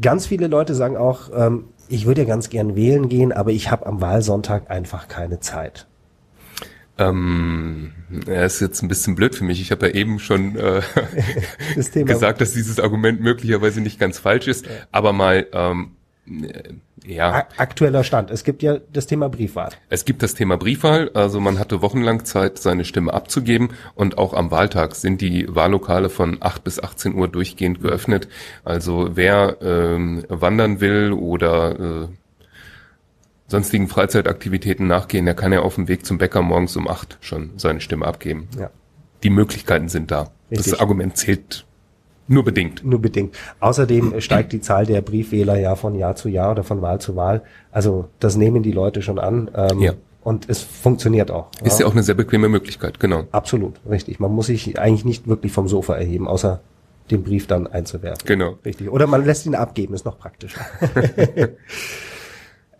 ganz 0.00 0.26
viele 0.26 0.48
Leute 0.48 0.74
sagen 0.74 0.96
auch, 0.96 1.30
ähm, 1.34 1.64
ich 1.88 2.06
würde 2.06 2.22
ja 2.22 2.26
ganz 2.26 2.50
gern 2.50 2.76
wählen 2.76 3.08
gehen, 3.08 3.32
aber 3.32 3.50
ich 3.50 3.70
habe 3.70 3.86
am 3.86 4.00
Wahlsonntag 4.00 4.70
einfach 4.70 5.08
keine 5.08 5.40
Zeit. 5.40 5.86
Ähm, 6.98 7.92
er 8.26 8.44
ist 8.44 8.60
jetzt 8.60 8.82
ein 8.82 8.88
bisschen 8.88 9.14
blöd 9.14 9.34
für 9.34 9.44
mich. 9.44 9.60
Ich 9.60 9.70
habe 9.70 9.88
ja 9.88 9.94
eben 9.94 10.18
schon 10.18 10.56
äh, 10.56 10.82
das 11.76 11.90
gesagt, 11.92 12.40
dass 12.40 12.52
dieses 12.52 12.78
Argument 12.78 13.20
möglicherweise 13.20 13.80
nicht 13.80 13.98
ganz 13.98 14.18
falsch 14.18 14.46
ist. 14.48 14.66
Ja. 14.66 14.72
Aber 14.92 15.12
mal 15.12 15.46
ähm, 15.52 15.92
ja. 17.04 17.46
Aktueller 17.56 18.04
Stand. 18.04 18.30
Es 18.30 18.44
gibt 18.44 18.62
ja 18.62 18.78
das 18.92 19.06
Thema 19.06 19.28
Briefwahl. 19.28 19.70
Es 19.88 20.04
gibt 20.04 20.22
das 20.22 20.34
Thema 20.34 20.56
Briefwahl. 20.56 21.10
Also 21.14 21.40
man 21.40 21.58
hatte 21.58 21.82
wochenlang 21.82 22.24
Zeit, 22.24 22.58
seine 22.58 22.84
Stimme 22.84 23.12
abzugeben. 23.12 23.70
Und 23.94 24.18
auch 24.18 24.34
am 24.34 24.50
Wahltag 24.50 24.94
sind 24.94 25.20
die 25.20 25.46
Wahllokale 25.48 26.08
von 26.08 26.38
8 26.40 26.62
bis 26.62 26.80
18 26.80 27.14
Uhr 27.14 27.28
durchgehend 27.28 27.80
geöffnet. 27.80 28.28
Also 28.64 29.10
wer 29.14 29.58
ähm, 29.62 30.24
wandern 30.28 30.80
will 30.80 31.12
oder 31.12 32.04
äh, 32.04 32.08
sonstigen 33.48 33.88
Freizeitaktivitäten 33.88 34.86
nachgehen, 34.86 35.24
der 35.24 35.34
kann 35.34 35.52
ja 35.52 35.60
auf 35.60 35.74
dem 35.74 35.88
Weg 35.88 36.06
zum 36.06 36.18
Bäcker 36.18 36.42
morgens 36.42 36.76
um 36.76 36.86
8 36.86 37.18
schon 37.20 37.50
seine 37.56 37.80
Stimme 37.80 38.06
abgeben. 38.06 38.48
Ja. 38.58 38.70
Die 39.22 39.30
Möglichkeiten 39.30 39.88
sind 39.88 40.10
da. 40.10 40.30
Richtig. 40.50 40.72
Das 40.72 40.80
Argument 40.80 41.16
zählt 41.16 41.66
nur 42.30 42.44
bedingt. 42.44 42.84
Nur 42.84 43.00
bedingt. 43.00 43.36
Außerdem 43.58 44.20
steigt 44.20 44.52
die 44.52 44.60
Zahl 44.60 44.86
der 44.86 45.00
Briefwähler 45.00 45.58
ja 45.58 45.74
von 45.74 45.96
Jahr 45.96 46.14
zu 46.14 46.28
Jahr 46.28 46.52
oder 46.52 46.62
von 46.62 46.80
Wahl 46.80 47.00
zu 47.00 47.16
Wahl. 47.16 47.42
Also 47.72 48.08
das 48.20 48.36
nehmen 48.36 48.62
die 48.62 48.70
Leute 48.70 49.02
schon 49.02 49.18
an. 49.18 49.50
Ähm, 49.54 49.80
ja. 49.80 49.94
Und 50.22 50.48
es 50.48 50.62
funktioniert 50.62 51.32
auch. 51.32 51.50
Ist 51.64 51.80
ja. 51.80 51.84
ja 51.84 51.90
auch 51.90 51.92
eine 51.92 52.04
sehr 52.04 52.14
bequeme 52.14 52.48
Möglichkeit, 52.48 53.00
genau. 53.00 53.24
Absolut, 53.32 53.80
richtig. 53.88 54.20
Man 54.20 54.30
muss 54.30 54.46
sich 54.46 54.78
eigentlich 54.78 55.04
nicht 55.04 55.26
wirklich 55.26 55.50
vom 55.50 55.66
Sofa 55.66 55.96
erheben, 55.96 56.28
außer 56.28 56.60
den 57.10 57.24
Brief 57.24 57.48
dann 57.48 57.66
einzuwerfen. 57.66 58.26
Genau. 58.26 58.58
Richtig. 58.64 58.90
Oder 58.90 59.08
man 59.08 59.24
lässt 59.24 59.44
ihn 59.46 59.56
abgeben, 59.56 59.94
ist 59.94 60.04
noch 60.04 60.18
praktischer. 60.18 60.60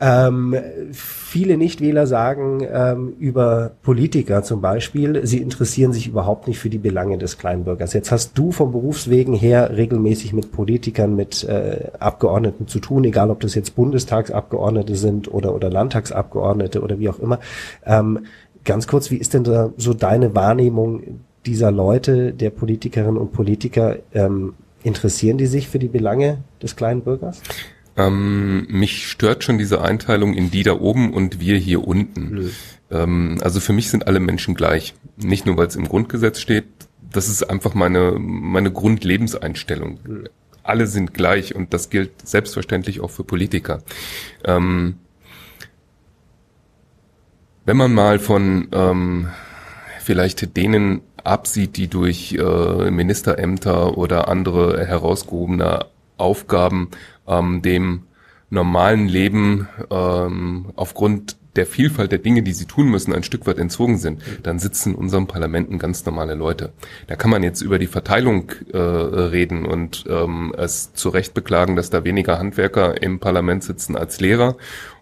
Ähm, 0.00 0.56
viele 0.92 1.58
Nichtwähler 1.58 2.06
sagen 2.06 2.66
ähm, 2.72 3.12
über 3.18 3.72
Politiker 3.82 4.42
zum 4.42 4.62
Beispiel, 4.62 5.26
sie 5.26 5.38
interessieren 5.38 5.92
sich 5.92 6.08
überhaupt 6.08 6.48
nicht 6.48 6.58
für 6.58 6.70
die 6.70 6.78
Belange 6.78 7.18
des 7.18 7.36
Kleinbürgers. 7.36 7.92
Jetzt 7.92 8.10
hast 8.10 8.36
du 8.38 8.50
vom 8.50 8.72
Berufswegen 8.72 9.34
her 9.34 9.76
regelmäßig 9.76 10.32
mit 10.32 10.52
Politikern, 10.52 11.16
mit 11.16 11.44
äh, 11.44 11.90
Abgeordneten 11.98 12.66
zu 12.66 12.78
tun, 12.80 13.04
egal 13.04 13.30
ob 13.30 13.40
das 13.40 13.54
jetzt 13.54 13.76
Bundestagsabgeordnete 13.76 14.96
sind 14.96 15.32
oder, 15.32 15.54
oder 15.54 15.68
Landtagsabgeordnete 15.68 16.80
oder 16.80 16.98
wie 16.98 17.10
auch 17.10 17.18
immer. 17.18 17.38
Ähm, 17.84 18.20
ganz 18.64 18.86
kurz, 18.86 19.10
wie 19.10 19.18
ist 19.18 19.34
denn 19.34 19.44
da 19.44 19.70
so 19.76 19.92
deine 19.92 20.34
Wahrnehmung 20.34 21.20
dieser 21.44 21.70
Leute, 21.70 22.32
der 22.32 22.50
Politikerinnen 22.50 23.18
und 23.18 23.32
Politiker? 23.32 23.96
Ähm, 24.14 24.54
interessieren 24.82 25.36
die 25.36 25.46
sich 25.46 25.68
für 25.68 25.78
die 25.78 25.88
Belange 25.88 26.38
des 26.62 26.74
kleinen 26.74 27.02
Bürgers? 27.02 27.42
Ähm, 28.06 28.66
mich 28.68 29.08
stört 29.08 29.44
schon 29.44 29.58
diese 29.58 29.82
Einteilung 29.82 30.34
in 30.34 30.50
die 30.50 30.62
da 30.62 30.72
oben 30.72 31.12
und 31.12 31.40
wir 31.40 31.56
hier 31.56 31.86
unten. 31.86 32.50
Ähm, 32.90 33.38
also 33.42 33.60
für 33.60 33.72
mich 33.72 33.90
sind 33.90 34.06
alle 34.06 34.20
Menschen 34.20 34.54
gleich. 34.54 34.94
Nicht 35.16 35.46
nur, 35.46 35.56
weil 35.56 35.66
es 35.66 35.76
im 35.76 35.88
Grundgesetz 35.88 36.40
steht. 36.40 36.64
Das 37.12 37.28
ist 37.28 37.42
einfach 37.42 37.74
meine, 37.74 38.16
meine 38.18 38.70
Grundlebenseinstellung. 38.70 39.98
Nö. 40.06 40.24
Alle 40.62 40.86
sind 40.86 41.14
gleich 41.14 41.54
und 41.54 41.74
das 41.74 41.90
gilt 41.90 42.26
selbstverständlich 42.26 43.00
auch 43.00 43.10
für 43.10 43.24
Politiker. 43.24 43.82
Ähm, 44.44 44.96
wenn 47.64 47.76
man 47.76 47.92
mal 47.92 48.18
von 48.18 48.68
ähm, 48.72 49.28
vielleicht 50.00 50.56
denen 50.56 51.02
absieht, 51.24 51.76
die 51.76 51.88
durch 51.88 52.34
äh, 52.34 52.90
Ministerämter 52.90 53.98
oder 53.98 54.28
andere 54.28 54.86
herausgehobene 54.86 55.86
Aufgaben 56.16 56.90
ähm, 57.30 57.62
dem 57.62 58.02
normalen 58.50 59.06
Leben 59.06 59.68
ähm, 59.90 60.66
aufgrund 60.74 61.36
der 61.56 61.66
Vielfalt 61.66 62.12
der 62.12 62.18
Dinge, 62.18 62.42
die 62.42 62.52
sie 62.52 62.66
tun 62.66 62.88
müssen, 62.88 63.12
ein 63.12 63.22
Stück 63.22 63.46
weit 63.46 63.58
entzogen 63.58 63.98
sind, 63.98 64.22
dann 64.42 64.58
sitzen 64.58 64.90
in 64.90 64.98
unserem 64.98 65.26
Parlamenten 65.26 65.78
ganz 65.78 66.04
normale 66.04 66.34
Leute. 66.34 66.72
Da 67.08 67.16
kann 67.16 67.30
man 67.30 67.42
jetzt 67.42 67.60
über 67.60 67.78
die 67.78 67.88
Verteilung 67.88 68.52
äh, 68.72 68.78
reden 68.78 69.66
und 69.66 70.04
ähm, 70.08 70.54
es 70.56 70.92
zu 70.92 71.08
Recht 71.08 71.34
beklagen, 71.34 71.76
dass 71.76 71.90
da 71.90 72.04
weniger 72.04 72.38
Handwerker 72.38 73.02
im 73.02 73.18
Parlament 73.18 73.64
sitzen 73.64 73.96
als 73.96 74.20
Lehrer 74.20 74.56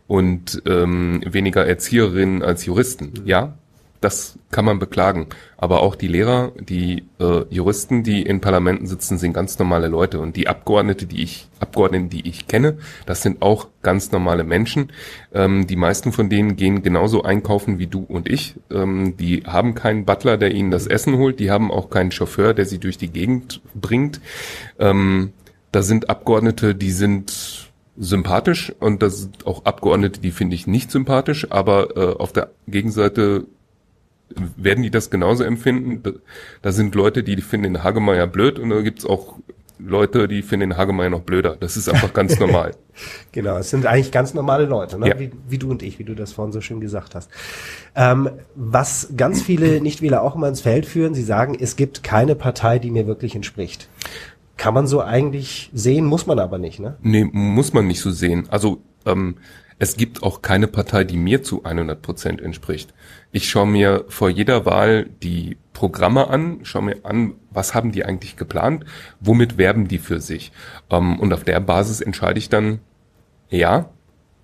und 0.06 0.62
ähm, 0.66 1.22
weniger 1.26 1.66
Erzieherinnen 1.66 2.42
als 2.42 2.64
Juristen. 2.64 3.12
Ja, 3.24 3.58
das 4.00 4.38
kann 4.50 4.64
man 4.64 4.78
beklagen. 4.78 5.26
Aber 5.56 5.80
auch 5.82 5.94
die 5.96 6.06
Lehrer, 6.06 6.52
die 6.58 7.04
äh, 7.18 7.44
Juristen, 7.50 8.02
die 8.04 8.22
in 8.22 8.40
Parlamenten 8.40 8.86
sitzen, 8.86 9.18
sind 9.18 9.32
ganz 9.32 9.58
normale 9.58 9.88
Leute. 9.88 10.20
Und 10.20 10.36
die 10.36 10.48
Abgeordnete, 10.48 11.06
die 11.06 11.22
ich, 11.22 11.48
Abgeordneten, 11.58 12.08
die 12.08 12.28
ich 12.28 12.46
kenne, 12.46 12.78
das 13.06 13.22
sind 13.22 13.42
auch 13.42 13.68
ganz 13.82 14.12
normale 14.12 14.44
Menschen. 14.44 14.92
Ähm, 15.34 15.66
die 15.66 15.76
meisten 15.76 16.12
von 16.12 16.30
denen 16.30 16.56
gehen 16.56 16.82
genauso 16.82 17.22
einkaufen 17.22 17.78
wie 17.78 17.88
du 17.88 18.00
und 18.00 18.28
ich. 18.28 18.54
Ähm, 18.70 19.16
die 19.16 19.42
haben 19.46 19.74
keinen 19.74 20.04
Butler, 20.04 20.36
der 20.36 20.52
ihnen 20.52 20.70
das 20.70 20.86
Essen 20.86 21.16
holt. 21.16 21.40
Die 21.40 21.50
haben 21.50 21.72
auch 21.72 21.90
keinen 21.90 22.12
Chauffeur, 22.12 22.54
der 22.54 22.66
sie 22.66 22.78
durch 22.78 22.98
die 22.98 23.10
Gegend 23.10 23.60
bringt. 23.74 24.20
Ähm, 24.78 25.32
da 25.72 25.82
sind 25.82 26.08
Abgeordnete, 26.08 26.74
die 26.74 26.92
sind 26.92 27.68
sympathisch 27.98 28.72
und 28.78 29.02
das 29.02 29.22
sind 29.22 29.46
auch 29.46 29.64
Abgeordnete, 29.64 30.20
die 30.20 30.30
finde 30.30 30.54
ich 30.54 30.66
nicht 30.66 30.90
sympathisch, 30.90 31.50
aber 31.50 31.96
äh, 31.96 32.16
auf 32.16 32.32
der 32.32 32.50
Gegenseite 32.68 33.46
werden 34.56 34.82
die 34.82 34.90
das 34.90 35.10
genauso 35.10 35.44
empfinden? 35.44 36.02
Da, 36.62 36.72
sind 36.72 36.94
Leute, 36.94 37.22
die 37.22 37.40
finden 37.40 37.74
den 37.74 37.84
Hagemeyer 37.84 38.26
blöd 38.26 38.58
und 38.58 38.70
da 38.70 38.80
gibt's 38.80 39.04
auch 39.04 39.38
Leute, 39.78 40.26
die 40.26 40.42
finden 40.42 40.70
den 40.70 40.76
Hagemeyer 40.76 41.10
noch 41.10 41.22
blöder. 41.22 41.56
Das 41.58 41.76
ist 41.76 41.88
einfach 41.88 42.12
ganz 42.12 42.38
normal. 42.40 42.72
genau, 43.32 43.58
es 43.58 43.70
sind 43.70 43.86
eigentlich 43.86 44.10
ganz 44.10 44.34
normale 44.34 44.66
Leute, 44.66 44.98
ne? 44.98 45.08
Ja. 45.08 45.18
Wie, 45.18 45.30
wie, 45.48 45.58
du 45.58 45.70
und 45.70 45.82
ich, 45.82 45.98
wie 45.98 46.04
du 46.04 46.14
das 46.14 46.32
vorhin 46.32 46.52
so 46.52 46.60
schön 46.60 46.80
gesagt 46.80 47.14
hast. 47.14 47.30
Ähm, 47.94 48.28
was 48.54 49.12
ganz 49.16 49.42
viele 49.42 49.80
Nichtwähler 49.80 50.22
auch 50.22 50.34
immer 50.34 50.48
ins 50.48 50.60
Feld 50.60 50.84
führen, 50.84 51.14
sie 51.14 51.22
sagen, 51.22 51.56
es 51.58 51.76
gibt 51.76 52.02
keine 52.02 52.34
Partei, 52.34 52.78
die 52.78 52.90
mir 52.90 53.06
wirklich 53.06 53.34
entspricht. 53.34 53.88
Kann 54.56 54.74
man 54.74 54.88
so 54.88 55.00
eigentlich 55.00 55.70
sehen, 55.72 56.04
muss 56.04 56.26
man 56.26 56.40
aber 56.40 56.58
nicht, 56.58 56.80
ne? 56.80 56.96
Nee, 57.00 57.24
muss 57.24 57.72
man 57.72 57.86
nicht 57.86 58.00
so 58.00 58.10
sehen. 58.10 58.48
Also 58.50 58.82
ähm, 59.06 59.36
es 59.78 59.96
gibt 59.96 60.22
auch 60.22 60.42
keine 60.42 60.66
Partei, 60.66 61.04
die 61.04 61.16
mir 61.16 61.42
zu 61.42 61.64
100 61.64 62.02
Prozent 62.02 62.40
entspricht. 62.40 62.94
Ich 63.30 63.48
schaue 63.48 63.66
mir 63.66 64.04
vor 64.08 64.28
jeder 64.28 64.66
Wahl 64.66 65.06
die 65.22 65.56
Programme 65.72 66.28
an, 66.28 66.60
schaue 66.64 66.82
mir 66.82 67.04
an, 67.04 67.34
was 67.50 67.74
haben 67.74 67.92
die 67.92 68.04
eigentlich 68.04 68.36
geplant, 68.36 68.84
womit 69.20 69.58
werben 69.58 69.86
die 69.86 69.98
für 69.98 70.20
sich. 70.20 70.50
Ähm, 70.90 71.20
und 71.20 71.32
auf 71.32 71.44
der 71.44 71.60
Basis 71.60 72.00
entscheide 72.00 72.38
ich 72.38 72.48
dann, 72.48 72.80
ja, 73.50 73.90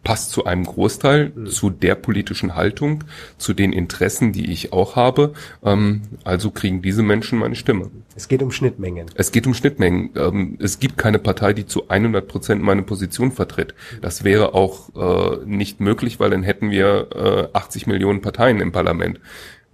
passt 0.04 0.30
zu 0.30 0.44
einem 0.44 0.64
Großteil 0.64 1.32
mhm. 1.34 1.46
zu 1.46 1.70
der 1.70 1.94
politischen 1.94 2.54
Haltung, 2.54 3.04
zu 3.38 3.54
den 3.54 3.72
Interessen, 3.72 4.32
die 4.32 4.52
ich 4.52 4.72
auch 4.72 4.96
habe. 4.96 5.32
Ähm, 5.64 6.02
also 6.22 6.50
kriegen 6.50 6.82
diese 6.82 7.02
Menschen 7.02 7.38
meine 7.38 7.56
Stimme. 7.56 7.90
Es 8.14 8.28
geht 8.28 8.42
um 8.42 8.52
Schnittmengen. 8.52 9.06
Es 9.14 9.32
geht 9.32 9.46
um 9.46 9.54
Schnittmengen. 9.54 10.10
Ähm, 10.14 10.58
es 10.60 10.78
gibt 10.78 10.98
keine 10.98 11.18
Partei, 11.18 11.52
die 11.52 11.66
zu 11.66 11.88
100 11.88 12.28
Prozent 12.28 12.62
meine 12.62 12.82
Position 12.82 13.32
vertritt. 13.32 13.74
Das 14.02 14.22
wäre 14.22 14.54
auch 14.54 14.90
äh, 14.94 15.44
nicht 15.46 15.80
möglich, 15.80 16.20
weil 16.20 16.30
dann 16.30 16.42
hätten 16.42 16.70
wir 16.70 17.50
äh, 17.52 17.56
80 17.56 17.86
Millionen 17.86 18.20
Parteien 18.20 18.60
im 18.60 18.70
Parlament. 18.70 19.20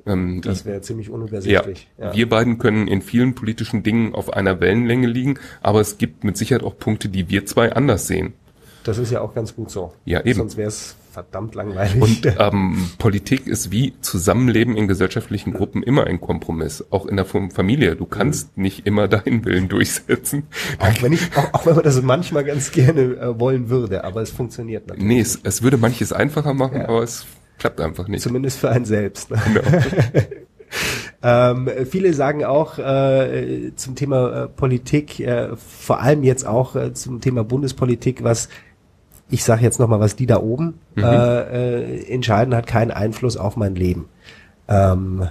Ähm, 0.06 0.40
das 0.42 0.64
wäre 0.64 0.80
ziemlich 0.80 1.10
unübersichtlich. 1.10 1.88
Ja, 1.99 2.06
ja. 2.06 2.14
Wir 2.14 2.28
beiden 2.28 2.58
können 2.58 2.88
in 2.88 3.02
vielen 3.02 3.34
politischen 3.34 3.82
Dingen 3.82 4.14
auf 4.14 4.32
einer 4.32 4.60
Wellenlänge 4.60 5.06
liegen, 5.06 5.38
aber 5.60 5.80
es 5.80 5.99
gibt 5.99 6.25
mit 6.25 6.37
Sicherheit 6.37 6.62
auch 6.62 6.78
Punkte, 6.78 7.08
die 7.08 7.28
wir 7.28 7.46
zwei 7.46 7.72
anders 7.72 8.06
sehen. 8.06 8.34
Das 8.84 8.99
ist 8.99 9.10
ja 9.10 9.20
auch 9.20 9.34
ganz 9.34 9.54
gut 9.54 9.70
so. 9.70 9.92
Ja, 10.04 10.20
eben. 10.25 10.38
Sonst 10.38 10.56
wäre 10.56 10.68
es 10.68 10.96
verdammt 11.10 11.54
langweilig. 11.54 12.00
Und 12.00 12.34
ähm, 12.38 12.90
Politik 12.99 13.46
ist 13.46 13.70
wie 13.70 13.94
Zusammenleben 14.00 14.76
in 14.76 14.88
gesellschaftlichen 14.88 15.52
Gruppen 15.52 15.82
immer 15.82 16.06
ein 16.06 16.20
Kompromiss, 16.20 16.84
auch 16.90 17.06
in 17.06 17.16
der 17.16 17.25
Familie. 17.25 17.96
Du 17.96 18.06
kannst 18.06 18.56
mhm. 18.56 18.62
nicht 18.62 18.87
immer 18.87 19.08
deinen 19.08 19.44
Willen 19.44 19.68
durchsetzen. 19.68 20.44
Auch 20.78 21.02
wenn 21.02 21.12
ich, 21.12 21.37
auch, 21.37 21.52
auch 21.52 21.66
wenn 21.66 21.75
man 21.75 21.84
das 21.84 22.00
manchmal 22.02 22.44
ganz 22.44 22.70
gerne 22.70 23.00
äh, 23.00 23.40
wollen 23.40 23.68
würde, 23.68 24.04
aber 24.04 24.22
es 24.22 24.30
funktioniert 24.30 24.87
natürlich. 24.87 25.08
Nee, 25.08 25.20
es, 25.20 25.38
es 25.42 25.62
würde 25.62 25.76
manches 25.76 26.12
einfacher 26.12 26.54
machen, 26.54 26.78
ja. 26.78 26.88
aber 26.88 27.02
es 27.02 27.26
klappt 27.58 27.80
einfach 27.80 28.08
nicht. 28.08 28.22
Zumindest 28.22 28.58
für 28.58 28.70
einen 28.70 28.84
selbst. 28.84 29.30
Ne? 29.30 29.40
Genau. 29.52 29.62
Ähm, 31.22 31.68
viele 31.90 32.14
sagen 32.14 32.44
auch 32.44 32.78
äh, 32.78 33.72
zum 33.76 33.94
Thema 33.94 34.44
äh, 34.44 34.49
Politik, 34.49 35.20
äh, 35.20 35.54
vor 35.56 36.00
allem 36.00 36.22
jetzt 36.22 36.46
auch 36.46 36.76
äh, 36.76 36.94
zum 36.94 37.20
Thema 37.20 37.44
Bundespolitik, 37.44 38.25
was 38.25 38.49
ich 39.30 39.44
sage 39.44 39.62
jetzt 39.62 39.78
nochmal, 39.78 40.00
was 40.00 40.16
die 40.16 40.26
da 40.26 40.38
oben 40.38 40.80
mhm. 40.94 41.04
äh, 41.04 41.40
äh, 41.40 42.12
entscheiden, 42.12 42.54
hat 42.54 42.66
keinen 42.66 42.90
Einfluss 42.90 43.37
auf 43.37 43.56
mein 43.56 43.75
Leben. 43.75 44.08
Ähm, 44.68 45.28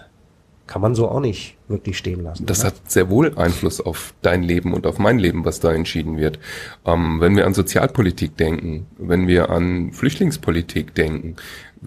kann 0.69 0.83
man 0.83 0.93
so 0.93 1.09
auch 1.09 1.19
nicht 1.19 1.57
wirklich 1.67 1.97
stehen 1.97 2.21
lassen. 2.21 2.45
Das 2.45 2.59
oder? 2.59 2.67
hat 2.67 2.91
sehr 2.91 3.09
wohl 3.09 3.35
Einfluss 3.37 3.81
auf 3.81 4.13
dein 4.21 4.43
Leben 4.43 4.75
und 4.75 4.85
auf 4.85 4.99
mein 4.99 5.17
Leben, 5.17 5.43
was 5.43 5.59
da 5.59 5.73
entschieden 5.73 6.17
wird. 6.17 6.37
Ähm, 6.85 7.19
wenn 7.19 7.35
wir 7.35 7.47
an 7.47 7.55
Sozialpolitik 7.55 8.37
denken, 8.37 8.85
wenn 8.99 9.27
wir 9.27 9.49
an 9.49 9.91
Flüchtlingspolitik 9.93 10.93
denken, 10.93 11.37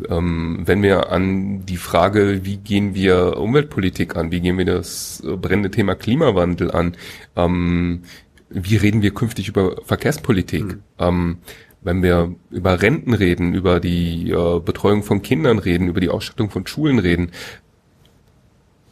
ähm, 0.08 0.62
wenn 0.64 0.82
wir 0.82 1.12
an 1.12 1.64
die 1.64 1.76
Frage, 1.76 2.44
wie 2.44 2.56
gehen 2.56 2.94
wir 2.94 3.36
Umweltpolitik 3.36 4.16
an, 4.16 4.32
wie 4.32 4.40
gehen 4.40 4.58
wir 4.58 4.64
das 4.64 5.22
brennende 5.24 5.70
Thema 5.70 5.94
Klimawandel 5.94 6.72
an, 6.72 6.96
ähm, 7.36 8.02
wie 8.50 8.76
reden 8.76 9.02
wir 9.02 9.14
künftig 9.14 9.48
über 9.48 9.76
Verkehrspolitik, 9.84 10.64
mhm. 10.98 11.38
Wenn 11.84 12.02
wir 12.02 12.34
über 12.50 12.80
Renten 12.80 13.14
reden, 13.14 13.54
über 13.54 13.80
die 13.80 14.30
äh, 14.30 14.60
Betreuung 14.60 15.02
von 15.02 15.22
Kindern 15.22 15.58
reden, 15.58 15.88
über 15.88 16.00
die 16.00 16.10
Ausstattung 16.10 16.50
von 16.50 16.66
Schulen 16.66 16.98
reden, 16.98 17.32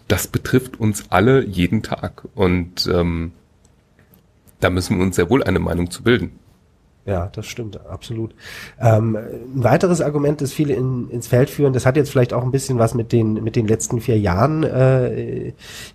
das 0.09 0.27
betrifft 0.27 0.81
uns 0.81 1.05
alle 1.11 1.45
jeden 1.45 1.83
Tag. 1.83 2.27
Und 2.35 2.89
ähm, 2.93 3.33
da 4.59 4.71
müssen 4.71 4.99
wir 4.99 5.05
uns 5.05 5.17
sehr 5.17 5.31
wohl 5.31 5.43
eine 5.45 5.61
Meinung 5.61 5.91
zu 5.91 6.03
bilden. 6.03 6.33
Ja, 7.07 7.31
das 7.33 7.47
stimmt, 7.47 7.81
absolut. 7.87 8.35
Ähm, 8.79 9.17
ein 9.17 9.65
weiteres 9.65 10.03
Argument, 10.03 10.41
das 10.43 10.53
viele 10.53 10.75
in, 10.75 11.09
ins 11.11 11.29
Feld 11.29 11.49
führen, 11.49 11.73
das 11.73 11.87
hat 11.87 11.97
jetzt 11.97 12.11
vielleicht 12.11 12.35
auch 12.35 12.43
ein 12.43 12.51
bisschen 12.51 12.79
was 12.79 12.95
mit 12.95 13.11
den, 13.11 13.43
mit 13.43 13.57
den 13.57 13.67
letzten 13.67 14.01
vier 14.01 14.19
Jahren 14.19 14.65
äh, 14.65 15.53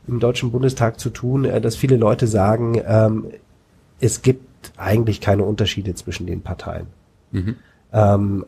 im 0.08 0.20
Deutschen 0.20 0.52
Bundestag 0.52 1.00
zu 1.00 1.12
tun, 1.12 1.46
äh, 1.46 1.62
dass 1.62 1.76
viele 1.76 1.98
Leute 1.98 2.26
sagen, 2.26 2.82
ähm, 2.86 3.28
es 4.00 4.24
gibt 4.24 4.55
eigentlich 4.78 5.22
keine 5.22 5.44
Unterschiede 5.44 5.94
zwischen 5.96 6.28
den 6.28 6.42
Parteien. 6.42 6.88
Mhm. 7.32 7.56
Ähm, 7.94 8.46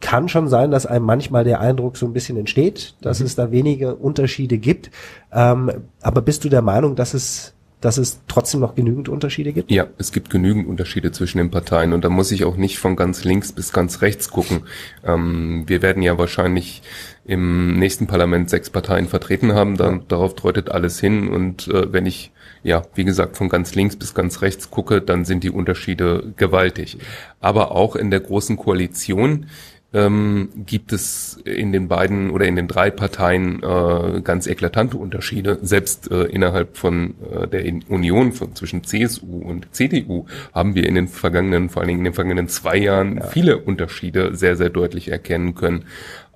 kann 0.00 0.28
schon 0.28 0.48
sein, 0.48 0.70
dass 0.70 0.86
einem 0.86 1.04
manchmal 1.04 1.44
der 1.44 1.60
Eindruck 1.60 1.96
so 1.96 2.06
ein 2.06 2.12
bisschen 2.12 2.36
entsteht, 2.36 2.94
dass 3.00 3.20
mhm. 3.20 3.26
es 3.26 3.34
da 3.34 3.50
wenige 3.50 3.94
Unterschiede 3.94 4.58
gibt. 4.58 4.90
Ähm, 5.32 5.70
aber 6.00 6.22
bist 6.22 6.44
du 6.44 6.48
der 6.48 6.62
Meinung, 6.62 6.96
dass 6.96 7.14
es 7.14 7.54
dass 7.80 7.98
es 7.98 8.20
trotzdem 8.26 8.60
noch 8.60 8.74
genügend 8.74 9.08
Unterschiede 9.08 9.52
gibt? 9.52 9.70
Ja, 9.70 9.86
es 9.98 10.10
gibt 10.10 10.30
genügend 10.30 10.66
Unterschiede 10.66 11.12
zwischen 11.12 11.38
den 11.38 11.50
Parteien 11.50 11.92
und 11.92 12.04
da 12.04 12.08
muss 12.08 12.32
ich 12.32 12.44
auch 12.44 12.56
nicht 12.56 12.78
von 12.78 12.96
ganz 12.96 13.22
links 13.24 13.52
bis 13.52 13.72
ganz 13.72 14.00
rechts 14.00 14.30
gucken. 14.30 14.62
Ähm, 15.04 15.64
wir 15.66 15.82
werden 15.82 16.02
ja 16.02 16.18
wahrscheinlich 16.18 16.82
im 17.26 17.78
nächsten 17.78 18.06
Parlament 18.06 18.50
sechs 18.50 18.70
Parteien 18.70 19.08
vertreten 19.08 19.54
haben, 19.54 19.76
dann, 19.76 20.06
darauf 20.08 20.34
deutet 20.34 20.70
alles 20.70 21.00
hin 21.00 21.28
und 21.28 21.68
äh, 21.68 21.92
wenn 21.92 22.06
ich 22.06 22.32
ja, 22.62 22.82
wie 22.96 23.04
gesagt, 23.04 23.36
von 23.36 23.48
ganz 23.48 23.76
links 23.76 23.94
bis 23.94 24.12
ganz 24.12 24.42
rechts 24.42 24.72
gucke, 24.72 25.00
dann 25.00 25.24
sind 25.24 25.44
die 25.44 25.50
Unterschiede 25.50 26.32
gewaltig. 26.36 26.98
Aber 27.38 27.70
auch 27.70 27.94
in 27.94 28.10
der 28.10 28.18
großen 28.18 28.56
Koalition 28.56 29.46
ähm, 29.92 30.48
gibt 30.66 30.92
es 30.92 31.38
in 31.44 31.72
den 31.72 31.88
beiden 31.88 32.30
oder 32.30 32.46
in 32.46 32.56
den 32.56 32.66
drei 32.66 32.90
Parteien 32.90 33.62
äh, 33.62 34.20
ganz 34.20 34.46
eklatante 34.46 34.96
Unterschiede. 34.96 35.58
Selbst 35.62 36.10
äh, 36.10 36.24
innerhalb 36.24 36.76
von 36.76 37.14
äh, 37.32 37.46
der 37.46 37.64
Union 37.88 38.32
von, 38.32 38.54
zwischen 38.54 38.82
CSU 38.82 39.38
und 39.38 39.68
CDU 39.74 40.26
haben 40.52 40.74
wir 40.74 40.86
in 40.86 40.96
den 40.96 41.08
vergangenen, 41.08 41.70
vor 41.70 41.82
allen 41.82 41.88
Dingen 41.88 42.00
in 42.00 42.04
den 42.06 42.14
vergangenen 42.14 42.48
zwei 42.48 42.76
Jahren, 42.76 43.18
ja. 43.18 43.26
viele 43.26 43.58
Unterschiede 43.58 44.34
sehr, 44.34 44.56
sehr 44.56 44.70
deutlich 44.70 45.08
erkennen 45.08 45.54
können. 45.54 45.84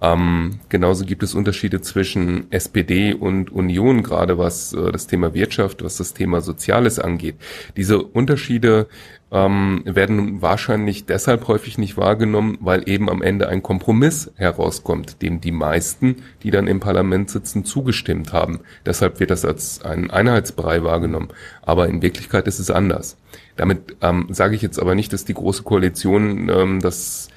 Ähm, 0.02 0.61
genauso 0.69 1.04
gibt 1.04 1.23
es 1.23 1.35
Unterschiede 1.35 1.83
zwischen 1.83 2.50
SPD 2.50 3.12
und 3.12 3.52
Union, 3.52 4.02
gerade 4.02 4.38
was 4.38 4.73
äh, 4.73 4.90
das 4.92 5.07
Thema 5.07 5.35
Wirtschaft, 5.35 5.85
was 5.85 5.99
das 5.99 6.14
Thema 6.14 6.40
Soziales 6.40 6.99
angeht. 6.99 7.37
Diese 7.76 8.02
Unterschiede 8.02 8.88
ähm, 9.30 9.83
werden 9.85 10.40
wahrscheinlich 10.40 11.04
deshalb 11.04 11.49
häufig 11.49 11.76
nicht 11.76 11.99
wahrgenommen, 11.99 12.57
weil 12.61 12.88
eben 12.88 13.11
am 13.11 13.21
Ende 13.21 13.49
ein 13.49 13.62
Kompromiss 13.62 14.30
herauskommt, 14.37 15.21
dem 15.21 15.40
die 15.40 15.52
meisten, 15.52 16.16
die 16.42 16.50
dann 16.50 16.66
im 16.66 16.80
Parlament 16.80 17.30
sitzen, 17.30 17.64
zugestimmt 17.64 18.33
haben. 18.33 18.61
Deshalb 18.87 19.21
wird 19.21 19.30
das 19.30 19.45
als 19.45 19.83
ein 19.83 20.11
Einheitsbrei 20.11 20.83
wahrgenommen. 20.83 21.28
Aber 21.62 21.88
in 21.88 22.00
Wirklichkeit 22.00 22.47
ist 22.49 22.59
es 22.59 22.71
anders. 22.71 23.19
Damit 23.57 23.97
ähm, 24.00 24.28
sage 24.30 24.57
ich 24.57 24.62
jetzt 24.62 24.80
aber 24.80 24.95
nicht, 24.95 25.12
dass 25.12 25.26
die 25.26 25.35
Große 25.35 25.62
Koalition 25.62 26.49
ähm, 26.49 26.80
das 26.80 27.28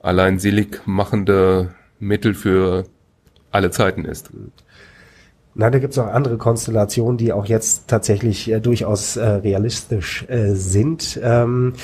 allein 0.00 0.38
selig 0.38 0.82
machende 0.86 1.74
Mittel 2.02 2.34
für 2.34 2.84
alle 3.52 3.70
Zeiten 3.70 4.04
ist. 4.04 4.30
Na, 5.54 5.70
da 5.70 5.78
gibt 5.78 5.92
es 5.92 5.98
auch 5.98 6.06
andere 6.06 6.36
Konstellationen, 6.36 7.16
die 7.16 7.32
auch 7.32 7.46
jetzt 7.46 7.88
tatsächlich 7.88 8.50
äh, 8.50 8.60
durchaus 8.60 9.16
äh, 9.16 9.24
realistisch 9.24 10.24
äh, 10.28 10.54
sind. 10.54 11.20
Ähm, 11.22 11.74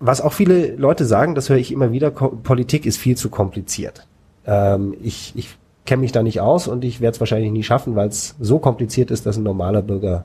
was 0.00 0.20
auch 0.20 0.32
viele 0.32 0.74
Leute 0.76 1.04
sagen, 1.04 1.34
das 1.34 1.48
höre 1.48 1.56
ich 1.56 1.72
immer 1.72 1.92
wieder, 1.92 2.10
Ko 2.10 2.28
Politik 2.28 2.84
ist 2.86 2.98
viel 2.98 3.16
zu 3.16 3.30
kompliziert. 3.30 4.06
Ähm, 4.44 4.94
ich 5.00 5.32
ich 5.36 5.56
kenne 5.86 6.00
mich 6.00 6.12
da 6.12 6.22
nicht 6.22 6.40
aus 6.40 6.68
und 6.68 6.84
ich 6.84 7.00
werde 7.00 7.14
es 7.14 7.20
wahrscheinlich 7.20 7.52
nie 7.52 7.62
schaffen, 7.62 7.96
weil 7.96 8.08
es 8.08 8.34
so 8.40 8.58
kompliziert 8.58 9.10
ist, 9.10 9.26
dass 9.26 9.36
ein 9.36 9.44
normaler 9.44 9.82
Bürger 9.82 10.24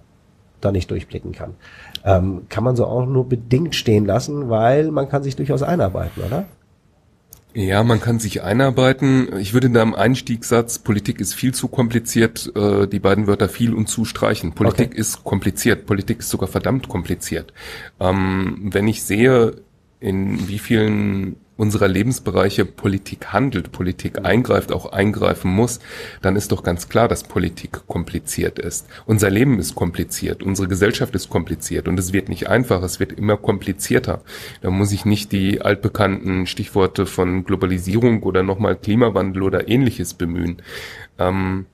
da 0.62 0.72
nicht 0.72 0.90
durchblicken 0.90 1.32
kann. 1.32 1.54
Ähm, 2.04 2.44
kann 2.50 2.64
man 2.64 2.76
so 2.76 2.86
auch 2.86 3.06
nur 3.06 3.30
bedingt 3.30 3.76
stehen 3.76 4.06
lassen, 4.06 4.50
weil 4.50 4.92
man 4.92 5.08
kann 5.08 5.24
sich 5.24 5.36
durchaus 5.36 5.62
einarbeiten, 5.62 6.24
oder? 6.24 6.46
Ja, 7.58 7.84
man 7.84 8.00
kann 8.00 8.20
sich 8.20 8.44
einarbeiten. 8.44 9.36
Ich 9.40 9.56
würde 9.56 9.72
da 9.72 9.82
im 9.82 9.96
Einstiegssatz, 9.96 10.78
Politik 10.78 11.20
ist 11.20 11.34
viel 11.34 11.56
zu 11.56 11.70
kompliziert, 11.70 12.52
äh, 12.56 12.86
die 12.86 13.00
beiden 13.00 13.26
Wörter 13.26 13.50
viel 13.50 13.74
und 13.74 13.90
zu 13.90 14.06
streichen. 14.06 14.54
Politik 14.54 14.90
okay. 14.92 15.00
ist 15.00 15.24
kompliziert, 15.24 15.88
Politik 15.88 16.20
ist 16.20 16.30
sogar 16.30 16.48
verdammt 16.48 16.88
kompliziert. 16.88 17.54
Ähm, 18.00 18.70
wenn 18.72 18.88
ich 18.88 19.02
sehe, 19.02 19.56
in 20.00 20.48
wie 20.48 20.60
vielen 20.60 21.38
unserer 21.58 21.88
Lebensbereiche 21.88 22.66
Politik 22.66 23.34
handelt, 23.34 23.72
Politik 23.72 24.24
eingreift, 24.26 24.72
auch 24.72 24.92
eingreifen 24.92 25.52
muss, 25.52 25.80
dann 26.22 26.36
ist 26.36 26.52
doch 26.52 26.64
ganz 26.64 26.88
klar, 26.88 27.08
dass 27.08 27.24
Politik 27.24 27.88
kompliziert 27.88 28.60
ist. 28.60 28.88
Unser 29.06 29.30
Leben 29.30 29.60
ist 29.60 29.76
kompliziert, 29.76 30.44
unsere 30.44 30.68
Gesellschaft 30.68 31.16
ist 31.16 31.30
kompliziert 31.30 31.88
und 31.88 32.00
es 32.00 32.14
wird 32.14 32.30
nicht 32.30 32.48
einfach, 32.48 32.82
es 32.84 33.00
wird 33.00 33.12
immer 33.12 33.38
komplizierter. 33.38 34.22
Da 34.62 34.70
muss 34.70 34.92
ich 34.92 35.06
nicht 35.06 35.32
die 35.32 35.62
altbekannten 35.62 36.46
Stichworte 36.46 37.06
von 37.06 37.44
Globalisierung 37.44 38.24
oder 38.24 38.44
nochmal 38.44 38.76
Klimawandel 38.76 39.44
oder 39.44 39.68
ähnliches 39.68 40.14
bemühen. 40.14 40.62
Ähm, 41.18 41.66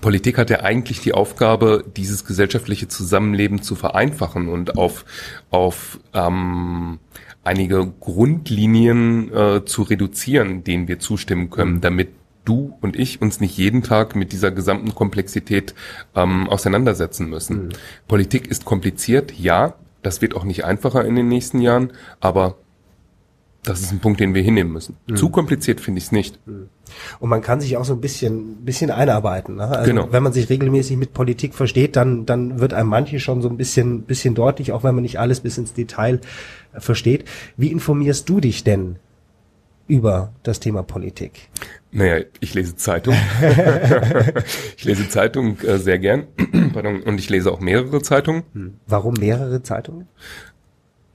Politik 0.00 0.38
hat 0.38 0.50
ja 0.50 0.60
eigentlich 0.60 1.00
die 1.00 1.12
Aufgabe, 1.12 1.84
dieses 1.96 2.24
gesellschaftliche 2.24 2.88
Zusammenleben 2.88 3.60
zu 3.60 3.74
vereinfachen 3.74 4.48
und 4.48 4.78
auf, 4.78 5.04
auf 5.50 5.98
ähm, 6.14 7.00
einige 7.44 7.86
Grundlinien 8.00 9.32
äh, 9.32 9.64
zu 9.64 9.82
reduzieren, 9.82 10.64
denen 10.64 10.88
wir 10.88 10.98
zustimmen 10.98 11.50
können, 11.50 11.74
mhm. 11.74 11.80
damit 11.80 12.08
du 12.44 12.76
und 12.80 12.96
ich 12.96 13.20
uns 13.20 13.40
nicht 13.40 13.56
jeden 13.56 13.82
Tag 13.82 14.16
mit 14.16 14.32
dieser 14.32 14.50
gesamten 14.50 14.94
Komplexität 14.94 15.74
ähm, 16.14 16.48
auseinandersetzen 16.48 17.28
müssen. 17.28 17.66
Mhm. 17.66 17.70
Politik 18.08 18.48
ist 18.48 18.64
kompliziert, 18.64 19.32
ja, 19.38 19.74
das 20.02 20.22
wird 20.22 20.34
auch 20.34 20.44
nicht 20.44 20.64
einfacher 20.64 21.04
in 21.04 21.14
den 21.14 21.28
nächsten 21.28 21.60
Jahren, 21.60 21.92
aber 22.20 22.56
das 23.62 23.80
ist 23.80 23.92
ein 23.92 24.00
Punkt, 24.00 24.20
den 24.20 24.34
wir 24.34 24.42
hinnehmen 24.42 24.72
müssen. 24.72 24.96
Mhm. 25.06 25.16
Zu 25.16 25.28
kompliziert 25.28 25.80
finde 25.80 25.98
ich 25.98 26.04
es 26.04 26.12
nicht. 26.12 26.38
Mhm. 26.46 26.68
Und 27.18 27.28
man 27.28 27.42
kann 27.42 27.60
sich 27.60 27.76
auch 27.76 27.84
so 27.84 27.92
ein 27.92 28.00
bisschen, 28.00 28.64
bisschen 28.64 28.90
einarbeiten. 28.90 29.56
Ne? 29.56 29.68
Also 29.68 29.90
genau. 29.90 30.08
wenn 30.10 30.22
man 30.22 30.32
sich 30.32 30.48
regelmäßig 30.48 30.96
mit 30.96 31.12
Politik 31.12 31.54
versteht, 31.54 31.96
dann, 31.96 32.24
dann 32.26 32.58
wird 32.58 32.72
einem 32.72 32.88
manche 32.88 33.20
schon 33.20 33.42
so 33.42 33.48
ein 33.48 33.56
bisschen, 33.56 34.02
bisschen 34.02 34.34
deutlich, 34.34 34.72
auch 34.72 34.82
wenn 34.82 34.94
man 34.94 35.02
nicht 35.02 35.18
alles 35.18 35.40
bis 35.40 35.58
ins 35.58 35.74
Detail 35.74 36.20
äh, 36.72 36.80
versteht. 36.80 37.24
Wie 37.56 37.70
informierst 37.70 38.28
du 38.28 38.40
dich 38.40 38.64
denn 38.64 38.96
über 39.86 40.32
das 40.42 40.60
Thema 40.60 40.82
Politik? 40.82 41.50
Naja, 41.92 42.24
ich 42.40 42.54
lese 42.54 42.76
Zeitung. 42.76 43.14
ich 44.76 44.84
lese 44.84 45.08
Zeitung 45.08 45.58
äh, 45.60 45.78
sehr 45.78 45.98
gern. 45.98 46.24
Und 47.04 47.18
ich 47.18 47.28
lese 47.28 47.52
auch 47.52 47.60
mehrere 47.60 48.00
Zeitungen. 48.00 48.44
Hm. 48.54 48.74
Warum 48.86 49.14
mehrere 49.14 49.62
Zeitungen? 49.62 50.06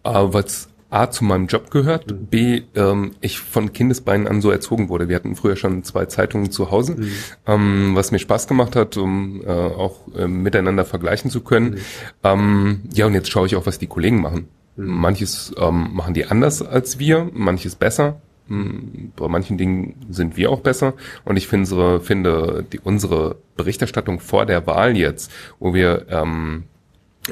Äh, 0.04 0.12
was 0.14 0.70
A 0.90 1.10
zu 1.10 1.24
meinem 1.24 1.48
Job 1.48 1.72
gehört, 1.72 2.12
mhm. 2.12 2.26
B 2.28 2.62
ähm, 2.76 3.12
ich 3.22 3.40
von 3.40 3.74
Kindesbeinen 3.74 4.28
an 4.28 4.42
so 4.42 4.52
erzogen 4.52 4.90
wurde. 4.90 5.10
Wir 5.10 5.16
hatten 5.16 5.36
früher 5.36 5.56
schon 5.56 5.84
zwei 5.84 6.06
Zeitungen 6.06 6.52
zu 6.52 6.72
Hause, 6.72 6.96
mhm. 6.96 7.12
ähm, 7.48 7.92
was 7.96 8.12
mir 8.12 8.20
Spaß 8.20 8.48
gemacht 8.48 8.76
hat, 8.76 8.98
um 8.98 9.42
äh, 9.46 9.50
auch 9.50 10.08
äh, 10.16 10.28
miteinander 10.28 10.86
vergleichen 10.86 11.32
zu 11.32 11.42
können. 11.42 11.72
Mhm. 11.72 11.80
Ähm, 12.24 12.82
ja, 12.94 13.08
und 13.08 13.14
jetzt 13.14 13.30
schaue 13.30 13.48
ich 13.48 13.56
auch, 13.56 13.66
was 13.66 13.80
die 13.80 13.88
Kollegen 13.88 14.22
machen. 14.22 14.48
Mhm. 14.76 14.86
Manches 14.88 15.54
ähm, 15.58 15.90
machen 15.94 16.14
die 16.14 16.26
anders 16.26 16.62
als 16.62 17.00
wir, 17.00 17.30
manches 17.34 17.76
besser. 17.76 18.22
Hm, 18.48 19.12
bei 19.16 19.28
manchen 19.28 19.58
Dingen 19.58 19.96
sind 20.10 20.38
wir 20.38 20.52
auch 20.52 20.60
besser. 20.60 20.94
Und 21.24 21.36
ich 21.38 21.48
finde, 21.48 22.00
finde 22.00 22.64
die, 22.72 22.80
unsere 22.80 23.38
Berichterstattung 23.56 24.20
vor 24.20 24.46
der 24.46 24.68
Wahl 24.68 24.96
jetzt, 24.96 25.32
wo 25.60 25.74
wir 25.74 26.06
ähm, 26.10 26.66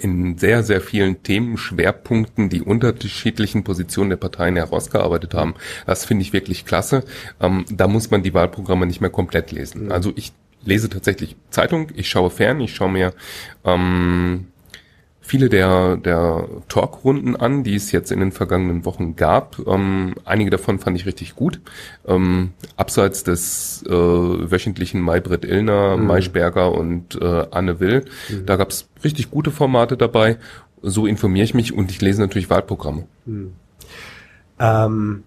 in 0.02 0.38
sehr, 0.38 0.64
sehr 0.64 0.82
vielen 0.82 1.22
Themenschwerpunkten 1.24 2.50
die 2.50 2.62
unterschiedlichen 2.62 3.64
Positionen 3.64 4.10
der 4.10 4.18
Parteien 4.18 4.56
herausgearbeitet 4.56 5.34
haben. 5.34 5.56
Das 5.86 6.06
finde 6.06 6.24
ich 6.24 6.34
wirklich 6.34 6.66
klasse. 6.66 7.04
Ähm, 7.40 7.66
da 7.70 7.88
muss 7.88 8.10
man 8.10 8.24
die 8.24 8.34
Wahlprogramme 8.34 8.86
nicht 8.86 9.02
mehr 9.02 9.10
komplett 9.10 9.52
lesen. 9.52 9.86
Mhm. 9.86 9.92
Also 9.92 10.12
ich 10.16 10.34
lese 10.66 10.90
tatsächlich 10.90 11.36
Zeitung, 11.50 11.90
ich 11.96 12.10
schaue 12.10 12.30
fern, 12.30 12.60
ich 12.62 12.74
schaue 12.74 12.92
mir 12.92 13.14
ähm, 13.66 14.48
viele 15.24 15.50
der, 15.50 15.96
der 15.98 16.48
Talkrunden 16.68 17.36
an, 17.36 17.64
die 17.64 17.76
es 17.76 17.92
jetzt 17.92 18.12
in 18.12 18.20
den 18.20 18.32
vergangenen 18.32 18.86
Wochen 18.86 19.16
gab. 19.16 19.58
Ähm, 19.66 20.16
einige 20.26 20.52
davon 20.52 20.80
fand 20.80 20.98
ich 20.98 21.06
richtig 21.06 21.36
gut. 21.36 21.62
Ähm, 22.06 22.52
abseits 22.76 23.24
des 23.24 23.84
äh, 23.88 23.92
wöchentlichen 23.92 25.02
Maybrit 25.02 25.46
Illner, 25.46 25.98
mhm. 25.98 26.08
Maischberger 26.08 26.74
und 26.74 27.20
äh, 27.20 27.48
Anne 27.50 27.80
Will, 27.80 28.06
mhm. 28.30 28.46
da 28.46 28.58
gab 28.58 28.70
es 28.70 28.90
richtig 29.04 29.32
gute 29.32 29.50
Formate 29.50 29.98
dabei. 29.98 30.38
So 30.82 31.08
informiere 31.08 31.46
ich 31.46 31.54
mich 31.54 31.74
und 31.74 31.90
ich 31.90 32.02
lese 32.02 32.22
natürlich 32.22 32.50
Wahlprogramme. 32.50 33.08
Mhm. 33.26 33.54
Ähm 34.60 35.24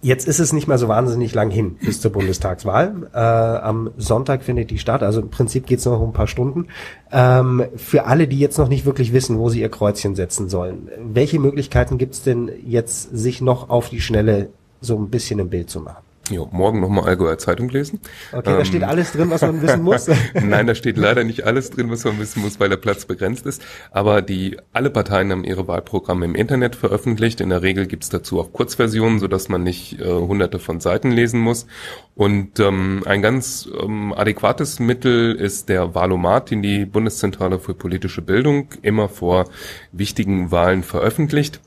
Jetzt 0.00 0.28
ist 0.28 0.38
es 0.38 0.52
nicht 0.52 0.68
mehr 0.68 0.78
so 0.78 0.86
wahnsinnig 0.86 1.34
lang 1.34 1.50
hin 1.50 1.76
bis 1.84 2.00
zur 2.00 2.12
Bundestagswahl. 2.12 3.10
Äh, 3.12 3.18
am 3.18 3.90
Sonntag 3.96 4.44
findet 4.44 4.70
die 4.70 4.78
statt, 4.78 5.02
also 5.02 5.20
im 5.20 5.28
Prinzip 5.28 5.66
geht 5.66 5.80
es 5.80 5.86
noch 5.86 6.00
um 6.00 6.10
ein 6.10 6.12
paar 6.12 6.28
Stunden. 6.28 6.68
Ähm, 7.10 7.64
für 7.74 8.06
alle, 8.06 8.28
die 8.28 8.38
jetzt 8.38 8.58
noch 8.58 8.68
nicht 8.68 8.86
wirklich 8.86 9.12
wissen, 9.12 9.38
wo 9.38 9.48
sie 9.48 9.60
ihr 9.60 9.70
Kreuzchen 9.70 10.14
setzen 10.14 10.48
sollen, 10.48 10.88
welche 11.02 11.40
Möglichkeiten 11.40 11.98
gibt 11.98 12.14
es 12.14 12.22
denn 12.22 12.48
jetzt, 12.64 13.10
sich 13.10 13.40
noch 13.40 13.70
auf 13.70 13.88
die 13.88 14.00
Schnelle 14.00 14.50
so 14.80 14.96
ein 14.96 15.10
bisschen 15.10 15.40
im 15.40 15.50
Bild 15.50 15.68
zu 15.68 15.80
machen? 15.80 16.07
Jo, 16.30 16.48
morgen 16.52 16.80
nochmal 16.80 17.04
Allgäuer 17.04 17.38
Zeitung 17.38 17.68
lesen. 17.70 18.00
Okay, 18.32 18.50
ähm, 18.50 18.58
da 18.58 18.64
steht 18.64 18.84
alles 18.84 19.12
drin, 19.12 19.30
was 19.30 19.40
man 19.40 19.62
wissen 19.62 19.82
muss. 19.82 20.08
Nein, 20.34 20.66
da 20.66 20.74
steht 20.74 20.98
leider 20.98 21.24
nicht 21.24 21.44
alles 21.44 21.70
drin, 21.70 21.90
was 21.90 22.04
man 22.04 22.18
wissen 22.18 22.42
muss, 22.42 22.60
weil 22.60 22.68
der 22.68 22.76
Platz 22.76 23.06
begrenzt 23.06 23.46
ist. 23.46 23.62
Aber 23.90 24.20
die 24.20 24.58
alle 24.72 24.90
Parteien 24.90 25.30
haben 25.30 25.44
ihre 25.44 25.66
Wahlprogramme 25.68 26.26
im 26.26 26.34
Internet 26.34 26.76
veröffentlicht. 26.76 27.40
In 27.40 27.48
der 27.48 27.62
Regel 27.62 27.86
gibt's 27.86 28.10
dazu 28.10 28.40
auch 28.40 28.52
Kurzversionen, 28.52 29.20
sodass 29.20 29.48
man 29.48 29.62
nicht 29.62 30.00
äh, 30.00 30.04
hunderte 30.04 30.58
von 30.58 30.80
Seiten 30.80 31.10
lesen 31.10 31.40
muss. 31.40 31.66
Und 32.14 32.60
ähm, 32.60 33.02
ein 33.06 33.22
ganz 33.22 33.68
ähm, 33.80 34.12
adäquates 34.12 34.80
Mittel 34.80 35.34
ist 35.34 35.68
der 35.68 35.94
Wahlomat, 35.94 36.50
den 36.50 36.62
die 36.62 36.84
Bundeszentrale 36.84 37.58
für 37.58 37.74
politische 37.74 38.22
Bildung 38.22 38.68
immer 38.82 39.08
vor 39.08 39.46
wichtigen 39.92 40.50
Wahlen 40.50 40.82
veröffentlicht. 40.82 41.60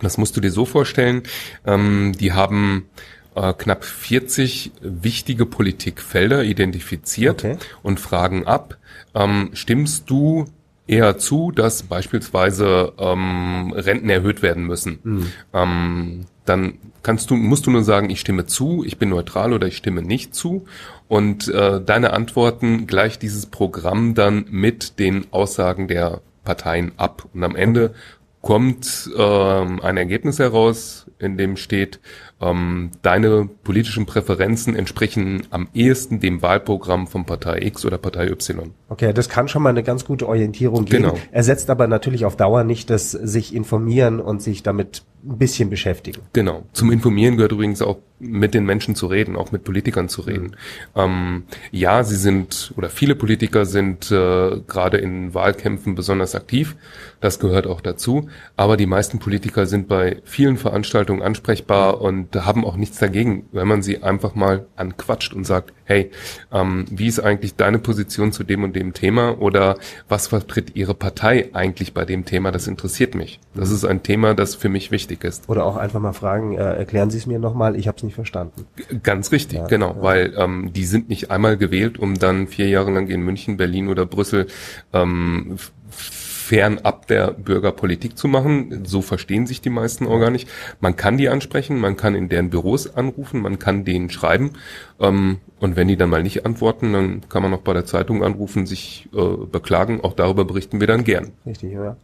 Das 0.00 0.18
musst 0.18 0.36
du 0.36 0.40
dir 0.40 0.50
so 0.50 0.64
vorstellen. 0.64 1.22
Ähm, 1.66 2.12
die 2.18 2.32
haben 2.32 2.88
äh, 3.34 3.52
knapp 3.54 3.84
40 3.84 4.72
wichtige 4.80 5.46
Politikfelder 5.46 6.44
identifiziert 6.44 7.44
okay. 7.44 7.56
und 7.82 8.00
fragen 8.00 8.46
ab, 8.46 8.78
ähm, 9.14 9.50
stimmst 9.54 10.10
du 10.10 10.46
eher 10.86 11.18
zu, 11.18 11.50
dass 11.50 11.84
beispielsweise 11.84 12.92
ähm, 12.98 13.72
Renten 13.74 14.10
erhöht 14.10 14.42
werden 14.42 14.64
müssen. 14.64 14.98
Mhm. 15.02 15.26
Ähm, 15.52 16.26
dann 16.44 16.74
kannst 17.02 17.30
du, 17.30 17.36
musst 17.36 17.66
du 17.66 17.70
nur 17.70 17.84
sagen, 17.84 18.10
ich 18.10 18.20
stimme 18.20 18.46
zu, 18.46 18.84
ich 18.84 18.98
bin 18.98 19.08
neutral 19.08 19.52
oder 19.52 19.66
ich 19.66 19.76
stimme 19.76 20.02
nicht 20.02 20.34
zu. 20.34 20.66
Und 21.08 21.48
äh, 21.48 21.80
deine 21.80 22.12
Antworten 22.12 22.86
gleicht 22.86 23.22
dieses 23.22 23.46
Programm 23.46 24.14
dann 24.14 24.46
mit 24.50 24.98
den 24.98 25.26
Aussagen 25.32 25.88
der 25.88 26.20
Parteien 26.44 26.92
ab. 26.96 27.26
Und 27.32 27.44
am 27.44 27.56
Ende 27.56 27.94
kommt 28.42 29.10
ähm, 29.16 29.80
ein 29.80 29.96
Ergebnis 29.96 30.38
heraus, 30.38 31.06
in 31.18 31.38
dem 31.38 31.56
steht, 31.56 32.00
ähm, 32.40 32.90
deine 33.02 33.48
politischen 33.62 34.06
Präferenzen 34.06 34.74
entsprechen 34.76 35.46
am 35.50 35.68
ehesten 35.72 36.20
dem 36.20 36.42
Wahlprogramm 36.42 37.06
von 37.06 37.24
Partei 37.24 37.60
X 37.62 37.84
oder 37.84 37.98
Partei 37.98 38.28
Y. 38.28 38.72
Okay, 38.88 39.12
das 39.12 39.28
kann 39.28 39.48
schon 39.48 39.62
mal 39.62 39.70
eine 39.70 39.82
ganz 39.82 40.04
gute 40.04 40.28
Orientierung 40.28 40.84
geben. 40.84 41.04
Genau. 41.04 41.18
Ersetzt 41.32 41.70
aber 41.70 41.86
natürlich 41.86 42.24
auf 42.24 42.36
Dauer 42.36 42.64
nicht 42.64 42.90
das 42.90 43.12
sich 43.12 43.54
informieren 43.54 44.20
und 44.20 44.42
sich 44.42 44.62
damit 44.62 45.04
ein 45.26 45.38
bisschen 45.38 45.70
beschäftigen. 45.70 46.22
Genau. 46.32 46.64
Zum 46.72 46.92
Informieren 46.92 47.36
gehört 47.36 47.52
übrigens 47.52 47.82
auch 47.82 47.98
mit 48.20 48.54
den 48.54 48.64
Menschen 48.64 48.94
zu 48.94 49.06
reden, 49.06 49.36
auch 49.36 49.52
mit 49.52 49.64
Politikern 49.64 50.08
zu 50.08 50.22
reden. 50.22 50.56
Mhm. 50.94 51.00
Ähm, 51.00 51.42
ja, 51.70 52.04
sie 52.04 52.16
sind 52.16 52.72
oder 52.76 52.88
viele 52.88 53.14
Politiker 53.14 53.66
sind 53.66 54.10
äh, 54.10 54.60
gerade 54.66 54.98
in 54.98 55.34
Wahlkämpfen 55.34 55.94
besonders 55.94 56.34
aktiv. 56.34 56.76
Das 57.20 57.38
gehört 57.38 57.66
auch 57.66 57.80
dazu. 57.80 58.28
Aber 58.56 58.76
die 58.76 58.86
meisten 58.86 59.18
Politiker 59.18 59.66
sind 59.66 59.88
bei 59.88 60.20
vielen 60.24 60.56
Veranstaltungen 60.56 61.22
ansprechbar 61.22 62.00
und 62.00 62.34
haben 62.34 62.64
auch 62.64 62.76
nichts 62.76 62.98
dagegen, 62.98 63.46
wenn 63.52 63.68
man 63.68 63.82
sie 63.82 64.02
einfach 64.02 64.34
mal 64.34 64.66
anquatscht 64.76 65.32
und 65.32 65.44
sagt, 65.44 65.72
hey, 65.84 66.10
ähm, 66.52 66.86
wie 66.90 67.06
ist 67.06 67.20
eigentlich 67.20 67.56
deine 67.56 67.78
Position 67.78 68.32
zu 68.32 68.44
dem 68.44 68.62
und 68.62 68.74
dem 68.74 68.94
Thema 68.94 69.40
oder 69.40 69.76
was 70.08 70.28
vertritt 70.28 70.76
Ihre 70.76 70.94
Partei 70.94 71.50
eigentlich 71.52 71.94
bei 71.94 72.04
dem 72.04 72.24
Thema? 72.24 72.52
Das 72.52 72.66
interessiert 72.66 73.14
mich. 73.14 73.40
Das 73.54 73.70
ist 73.70 73.84
ein 73.84 74.02
Thema, 74.02 74.34
das 74.34 74.54
für 74.54 74.68
mich 74.68 74.90
wichtig 74.90 75.13
ist. 75.22 75.48
Oder 75.48 75.64
auch 75.64 75.76
einfach 75.76 76.00
mal 76.00 76.12
fragen, 76.12 76.56
äh, 76.56 76.74
erklären 76.74 77.10
Sie 77.10 77.18
es 77.18 77.26
mir 77.26 77.38
nochmal, 77.38 77.76
ich 77.76 77.86
habe 77.86 77.96
es 77.96 78.02
nicht 78.02 78.14
verstanden. 78.14 78.66
Ganz 79.02 79.30
richtig, 79.30 79.58
ja, 79.58 79.66
genau, 79.66 79.90
ja. 79.90 80.02
weil 80.02 80.34
ähm, 80.36 80.72
die 80.72 80.84
sind 80.84 81.08
nicht 81.08 81.30
einmal 81.30 81.56
gewählt, 81.56 81.98
um 81.98 82.18
dann 82.18 82.48
vier 82.48 82.68
Jahre 82.68 82.90
lang 82.90 83.08
in 83.08 83.20
München, 83.20 83.56
Berlin 83.56 83.88
oder 83.88 84.06
Brüssel 84.06 84.46
ähm, 84.92 85.58
fernab 86.44 87.06
der 87.06 87.30
Bürgerpolitik 87.32 88.18
zu 88.18 88.28
machen. 88.28 88.84
So 88.84 89.00
verstehen 89.00 89.46
sich 89.46 89.62
die 89.62 89.70
meisten 89.70 90.06
auch 90.06 90.18
gar 90.20 90.30
nicht. 90.30 90.48
Man 90.78 90.94
kann 90.94 91.16
die 91.16 91.30
ansprechen, 91.30 91.80
man 91.80 91.96
kann 91.96 92.14
in 92.14 92.28
deren 92.28 92.50
Büros 92.50 92.94
anrufen, 92.94 93.40
man 93.40 93.58
kann 93.58 93.84
denen 93.84 94.10
schreiben. 94.10 94.50
Ähm, 95.00 95.38
und 95.58 95.76
wenn 95.76 95.88
die 95.88 95.96
dann 95.96 96.10
mal 96.10 96.22
nicht 96.22 96.44
antworten, 96.44 96.92
dann 96.92 97.22
kann 97.30 97.42
man 97.42 97.54
auch 97.54 97.62
bei 97.62 97.72
der 97.72 97.86
Zeitung 97.86 98.22
anrufen, 98.22 98.66
sich 98.66 99.08
äh, 99.14 99.46
beklagen. 99.46 100.02
Auch 100.02 100.12
darüber 100.12 100.44
berichten 100.44 100.80
wir 100.80 100.86
dann 100.86 101.04
gern. 101.04 101.32
Richtig, 101.46 101.72
ja. 101.72 101.96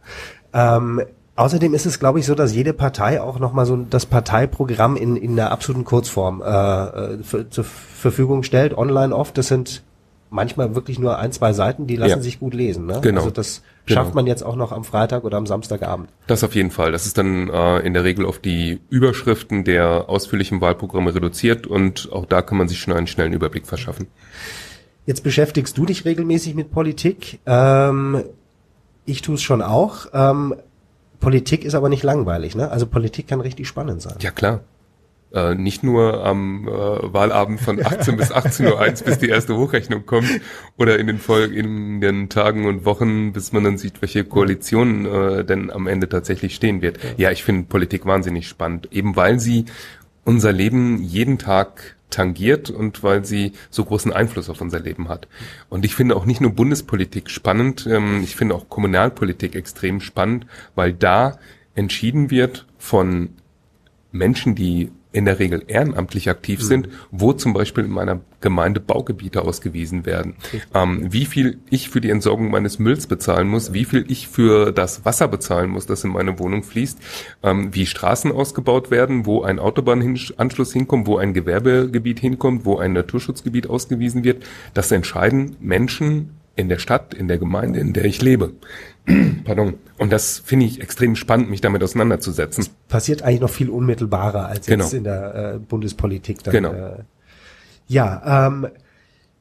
Ähm, 0.53 1.03
Außerdem 1.41 1.73
ist 1.73 1.87
es, 1.87 1.97
glaube 1.97 2.19
ich, 2.19 2.27
so, 2.27 2.35
dass 2.35 2.53
jede 2.53 2.71
Partei 2.71 3.19
auch 3.19 3.39
nochmal 3.39 3.65
so 3.65 3.75
das 3.75 4.05
Parteiprogramm 4.05 4.95
in, 4.95 5.15
in 5.15 5.35
der 5.35 5.51
absoluten 5.51 5.85
Kurzform 5.85 6.43
äh, 6.43 6.45
äh, 6.45 7.23
für, 7.23 7.49
zur 7.49 7.63
Verfügung 7.63 8.43
stellt, 8.43 8.77
online 8.77 9.15
oft. 9.15 9.35
Das 9.39 9.47
sind 9.47 9.81
manchmal 10.29 10.75
wirklich 10.75 10.99
nur 10.99 11.17
ein, 11.17 11.31
zwei 11.31 11.53
Seiten, 11.53 11.87
die 11.87 11.95
lassen 11.95 12.11
ja. 12.11 12.21
sich 12.21 12.39
gut 12.39 12.53
lesen. 12.53 12.85
Ne? 12.85 12.99
Genau. 13.01 13.21
Also 13.21 13.31
das 13.31 13.63
genau. 13.87 14.01
schafft 14.01 14.13
man 14.13 14.27
jetzt 14.27 14.43
auch 14.43 14.55
noch 14.55 14.71
am 14.71 14.83
Freitag 14.83 15.23
oder 15.23 15.37
am 15.37 15.47
Samstagabend. 15.47 16.09
Das 16.27 16.43
auf 16.43 16.53
jeden 16.53 16.69
Fall. 16.69 16.91
Das 16.91 17.07
ist 17.07 17.17
dann 17.17 17.49
äh, 17.49 17.79
in 17.79 17.95
der 17.95 18.03
Regel 18.03 18.27
auf 18.27 18.37
die 18.37 18.79
Überschriften 18.91 19.63
der 19.63 20.09
ausführlichen 20.09 20.61
Wahlprogramme 20.61 21.15
reduziert 21.15 21.65
und 21.65 22.07
auch 22.11 22.27
da 22.27 22.43
kann 22.43 22.59
man 22.59 22.67
sich 22.67 22.77
schon 22.77 22.93
einen 22.93 23.07
schnellen 23.07 23.33
Überblick 23.33 23.65
verschaffen. 23.65 24.05
Jetzt 25.07 25.23
beschäftigst 25.23 25.75
du 25.75 25.87
dich 25.87 26.05
regelmäßig 26.05 26.53
mit 26.53 26.69
Politik. 26.69 27.39
Ähm, 27.47 28.25
ich 29.05 29.23
tue 29.23 29.33
es 29.33 29.41
schon 29.41 29.63
auch. 29.63 30.05
Ähm, 30.13 30.53
Politik 31.21 31.63
ist 31.63 31.75
aber 31.75 31.87
nicht 31.87 32.03
langweilig, 32.03 32.55
ne? 32.55 32.69
Also 32.69 32.85
Politik 32.85 33.27
kann 33.27 33.39
richtig 33.39 33.67
spannend 33.67 34.01
sein. 34.01 34.15
Ja 34.19 34.31
klar. 34.31 34.59
Äh, 35.33 35.55
nicht 35.55 35.81
nur 35.81 36.25
am 36.25 36.67
äh, 36.67 36.71
Wahlabend 36.71 37.61
von 37.61 37.79
18 37.85 38.17
bis 38.17 38.33
18.01 38.33 38.65
Uhr, 38.65 39.05
bis 39.05 39.19
die 39.19 39.29
erste 39.29 39.55
Hochrechnung 39.55 40.05
kommt, 40.05 40.27
oder 40.77 40.99
in 40.99 41.07
den 41.07 41.19
folgenden 41.19 42.27
Tagen 42.27 42.65
und 42.65 42.83
Wochen, 42.83 43.31
bis 43.31 43.53
man 43.53 43.63
dann 43.63 43.77
sieht, 43.77 44.01
welche 44.01 44.25
Koalition 44.25 45.05
äh, 45.05 45.45
denn 45.45 45.71
am 45.71 45.87
Ende 45.87 46.09
tatsächlich 46.09 46.53
stehen 46.53 46.81
wird. 46.81 46.99
Ja, 47.15 47.31
ich 47.31 47.45
finde 47.45 47.67
Politik 47.69 48.05
wahnsinnig 48.05 48.49
spannend, 48.49 48.89
eben 48.91 49.15
weil 49.15 49.39
sie 49.39 49.65
unser 50.25 50.51
Leben 50.51 51.01
jeden 51.01 51.37
Tag 51.37 51.95
tangiert 52.11 52.69
und 52.69 53.03
weil 53.03 53.25
sie 53.25 53.53
so 53.69 53.83
großen 53.83 54.13
Einfluss 54.13 54.49
auf 54.49 54.61
unser 54.61 54.79
Leben 54.79 55.09
hat. 55.09 55.27
Und 55.69 55.85
ich 55.85 55.95
finde 55.95 56.15
auch 56.15 56.25
nicht 56.25 56.41
nur 56.41 56.51
Bundespolitik 56.51 57.29
spannend, 57.29 57.87
ähm, 57.89 58.21
ich 58.23 58.35
finde 58.35 58.55
auch 58.55 58.69
Kommunalpolitik 58.69 59.55
extrem 59.55 60.01
spannend, 60.01 60.45
weil 60.75 60.93
da 60.93 61.39
entschieden 61.73 62.29
wird 62.29 62.67
von 62.77 63.29
Menschen, 64.11 64.55
die 64.55 64.91
in 65.13 65.25
der 65.25 65.39
Regel 65.39 65.63
ehrenamtlich 65.67 66.29
aktiv 66.29 66.59
mhm. 66.61 66.65
sind, 66.65 66.89
wo 67.11 67.33
zum 67.33 67.53
Beispiel 67.53 67.85
in 67.85 67.91
meiner 67.91 68.21
Gemeinde 68.39 68.79
Baugebiete 68.79 69.41
ausgewiesen 69.41 70.05
werden. 70.05 70.35
Ähm, 70.73 71.11
wie 71.11 71.25
viel 71.25 71.59
ich 71.69 71.89
für 71.89 72.01
die 72.01 72.09
Entsorgung 72.09 72.49
meines 72.49 72.79
Mülls 72.79 73.07
bezahlen 73.07 73.47
muss, 73.47 73.73
wie 73.73 73.85
viel 73.85 74.05
ich 74.07 74.27
für 74.27 74.71
das 74.71 75.05
Wasser 75.05 75.27
bezahlen 75.27 75.69
muss, 75.69 75.85
das 75.85 76.03
in 76.03 76.11
meine 76.11 76.39
Wohnung 76.39 76.63
fließt, 76.63 76.99
ähm, 77.43 77.73
wie 77.75 77.85
Straßen 77.85 78.31
ausgebaut 78.31 78.89
werden, 78.89 79.25
wo 79.25 79.43
ein 79.43 79.59
Autobahnanschluss 79.59 80.73
hinkommt, 80.73 81.07
wo 81.07 81.17
ein 81.17 81.33
Gewerbegebiet 81.33 82.19
hinkommt, 82.19 82.65
wo 82.65 82.77
ein 82.77 82.93
Naturschutzgebiet 82.93 83.69
ausgewiesen 83.69 84.23
wird, 84.23 84.43
das 84.73 84.91
entscheiden 84.91 85.55
Menschen 85.59 86.40
in 86.55 86.69
der 86.69 86.79
Stadt, 86.79 87.13
in 87.13 87.27
der 87.27 87.37
Gemeinde, 87.37 87.79
in 87.79 87.93
der 87.93 88.05
ich 88.05 88.21
lebe. 88.21 88.53
Pardon. 89.45 89.75
Und 89.97 90.11
das 90.11 90.39
finde 90.39 90.65
ich 90.65 90.81
extrem 90.81 91.15
spannend, 91.15 91.49
mich 91.49 91.61
damit 91.61 91.83
auseinanderzusetzen. 91.83 92.65
Das 92.65 92.73
passiert 92.87 93.23
eigentlich 93.23 93.41
noch 93.41 93.49
viel 93.49 93.69
unmittelbarer 93.69 94.47
als 94.47 94.67
genau. 94.67 94.83
jetzt 94.83 94.93
in 94.93 95.03
der 95.03 95.53
äh, 95.55 95.59
Bundespolitik. 95.59 96.43
Dann, 96.43 96.51
genau. 96.51 96.73
Äh, 96.73 97.03
ja, 97.87 98.47
ähm, 98.47 98.67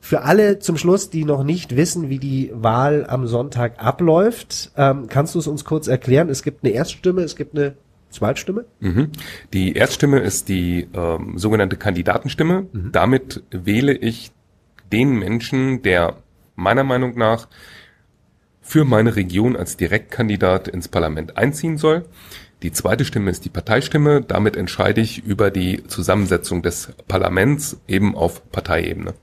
für 0.01 0.23
alle 0.23 0.59
zum 0.61 0.79
Schluss, 0.79 1.11
die 1.11 1.25
noch 1.25 1.45
nicht 1.45 1.77
wissen, 1.77 2.09
wie 2.09 2.19
die 2.19 2.51
Wahl 2.55 3.07
am 3.07 3.27
Sonntag 3.27 3.83
abläuft, 3.83 4.73
ähm, 4.77 5.09
kannst 5.09 5.35
du 5.35 5.39
es 5.39 5.47
uns 5.47 5.65
kurz 5.65 5.89
erklären? 5.89 6.31
Es 6.31 6.43
gibt 6.43 6.65
eine 6.65 6.73
Erststimme, 6.73 7.23
es 7.23 7.37
gibt 7.37 7.57
eine 7.57 7.75
Zweitstimme? 8.11 8.65
Mhm. 8.81 9.11
Die 9.53 9.75
Erststimme 9.75 10.19
ist 10.19 10.49
die 10.49 10.89
ähm, 10.95 11.39
sogenannte 11.39 11.77
Kandidatenstimme. 11.77 12.67
Mhm. 12.73 12.93
Damit 12.93 13.43
wähle 13.51 13.93
ich 13.93 14.33
den 14.91 15.19
Menschen, 15.19 15.83
der 15.83 16.17
meiner 16.61 16.85
Meinung 16.85 17.17
nach 17.19 17.49
für 18.61 18.85
meine 18.85 19.17
Region 19.17 19.57
als 19.57 19.77
Direktkandidat 19.77 20.69
ins 20.69 20.89
Parlament 20.89 21.37
einziehen 21.37 21.79
soll. 21.79 22.05
Die 22.63 22.73
zweite 22.73 23.05
Stimme 23.05 23.31
ist 23.31 23.45
die 23.45 23.49
Parteistimme. 23.49 24.21
Damit 24.21 24.57
entscheide 24.57 25.01
ich 25.01 25.25
über 25.25 25.51
die 25.51 25.83
Zusammensetzung 25.87 26.63
des 26.63 26.93
Parlaments 27.09 27.81
eben 27.89 28.15
auf 28.15 28.51
Parteiebene. 28.53 29.15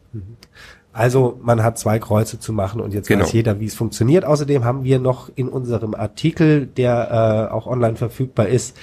Also 0.92 1.40
man 1.44 1.64
hat 1.64 1.78
zwei 1.78 2.00
Kreuze 2.00 2.40
zu 2.40 2.52
machen 2.52 2.82
und 2.82 2.94
jetzt 2.94 3.08
genau. 3.08 3.26
weiß 3.26 3.34
jeder, 3.34 3.60
wie 3.60 3.68
es 3.68 3.76
funktioniert. 3.76 4.26
Außerdem 4.26 4.66
haben 4.66 4.84
wir 4.84 4.98
noch 4.98 5.30
in 5.36 5.48
unserem 5.48 5.94
Artikel, 5.94 6.66
der 6.66 7.50
äh, 7.52 7.54
auch 7.54 7.68
online 7.68 7.96
verfügbar 7.96 8.48
ist, 8.48 8.76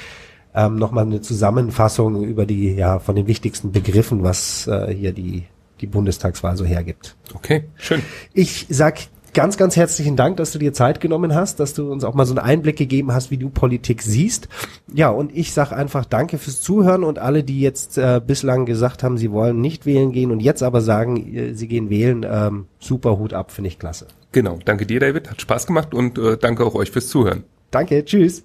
ähm, 0.55 0.77
nochmal 0.77 1.05
eine 1.05 1.21
Zusammenfassung 1.21 2.23
über 2.23 2.47
die, 2.47 2.75
ja, 2.75 3.01
von 3.01 3.17
den 3.17 3.27
wichtigsten 3.27 3.73
Begriffen, 3.73 4.23
was 4.23 4.69
äh, 4.69 4.95
hier 4.95 5.13
die, 5.13 5.45
die 5.81 5.87
Bundestagswahl 5.87 6.57
so 6.57 6.65
hergibt. 6.65 7.17
Okay, 7.35 7.65
schön. 7.77 8.03
Ich 8.33 8.67
sag 8.69 8.99
ganz, 9.35 9.57
ganz 9.57 9.77
herzlichen 9.77 10.17
Dank, 10.17 10.37
dass 10.39 10.53
du 10.53 10.59
dir 10.59 10.73
Zeit 10.73 11.01
genommen 11.01 11.35
hast, 11.35 11.61
dass 11.61 11.75
du 11.75 11.93
uns 11.93 12.05
auch 12.05 12.15
mal 12.15 12.25
so 12.25 12.35
einen 12.35 12.47
Einblick 12.47 12.77
gegeben 12.77 13.13
hast, 13.13 13.31
wie 13.31 13.37
du 13.37 13.51
Politik 13.51 14.01
siehst. 14.01 14.49
Ja, 14.93 15.11
und 15.11 15.37
ich 15.37 15.53
sage 15.53 15.77
einfach 15.77 16.05
Danke 16.05 16.39
fürs 16.39 16.61
Zuhören 16.61 17.05
und 17.05 17.19
alle, 17.19 17.45
die 17.45 17.61
jetzt 17.61 17.99
äh, 17.99 18.21
bislang 18.25 18.65
gesagt 18.65 19.03
haben, 19.03 19.19
sie 19.19 19.33
wollen 19.33 19.61
nicht 19.61 19.85
wählen 19.85 20.13
gehen 20.13 20.31
und 20.31 20.41
jetzt 20.41 20.63
aber 20.63 20.81
sagen, 20.81 21.35
äh, 21.35 21.53
sie 21.55 21.69
gehen 21.69 21.91
wählen, 21.91 22.25
ähm, 22.29 22.67
super 22.79 23.19
Hut 23.19 23.35
ab, 23.35 23.51
finde 23.51 23.69
ich 23.69 23.79
klasse. 23.79 24.07
Genau, 24.33 24.59
danke 24.65 24.87
dir, 24.87 25.01
David, 25.01 25.31
hat 25.31 25.41
Spaß 25.41 25.67
gemacht 25.67 25.93
und 25.93 26.19
äh, 26.19 26.39
danke 26.39 26.65
auch 26.65 26.75
euch 26.75 26.91
fürs 26.91 27.09
Zuhören. 27.09 27.45
Danke, 27.71 28.05
tschüss. 28.05 28.45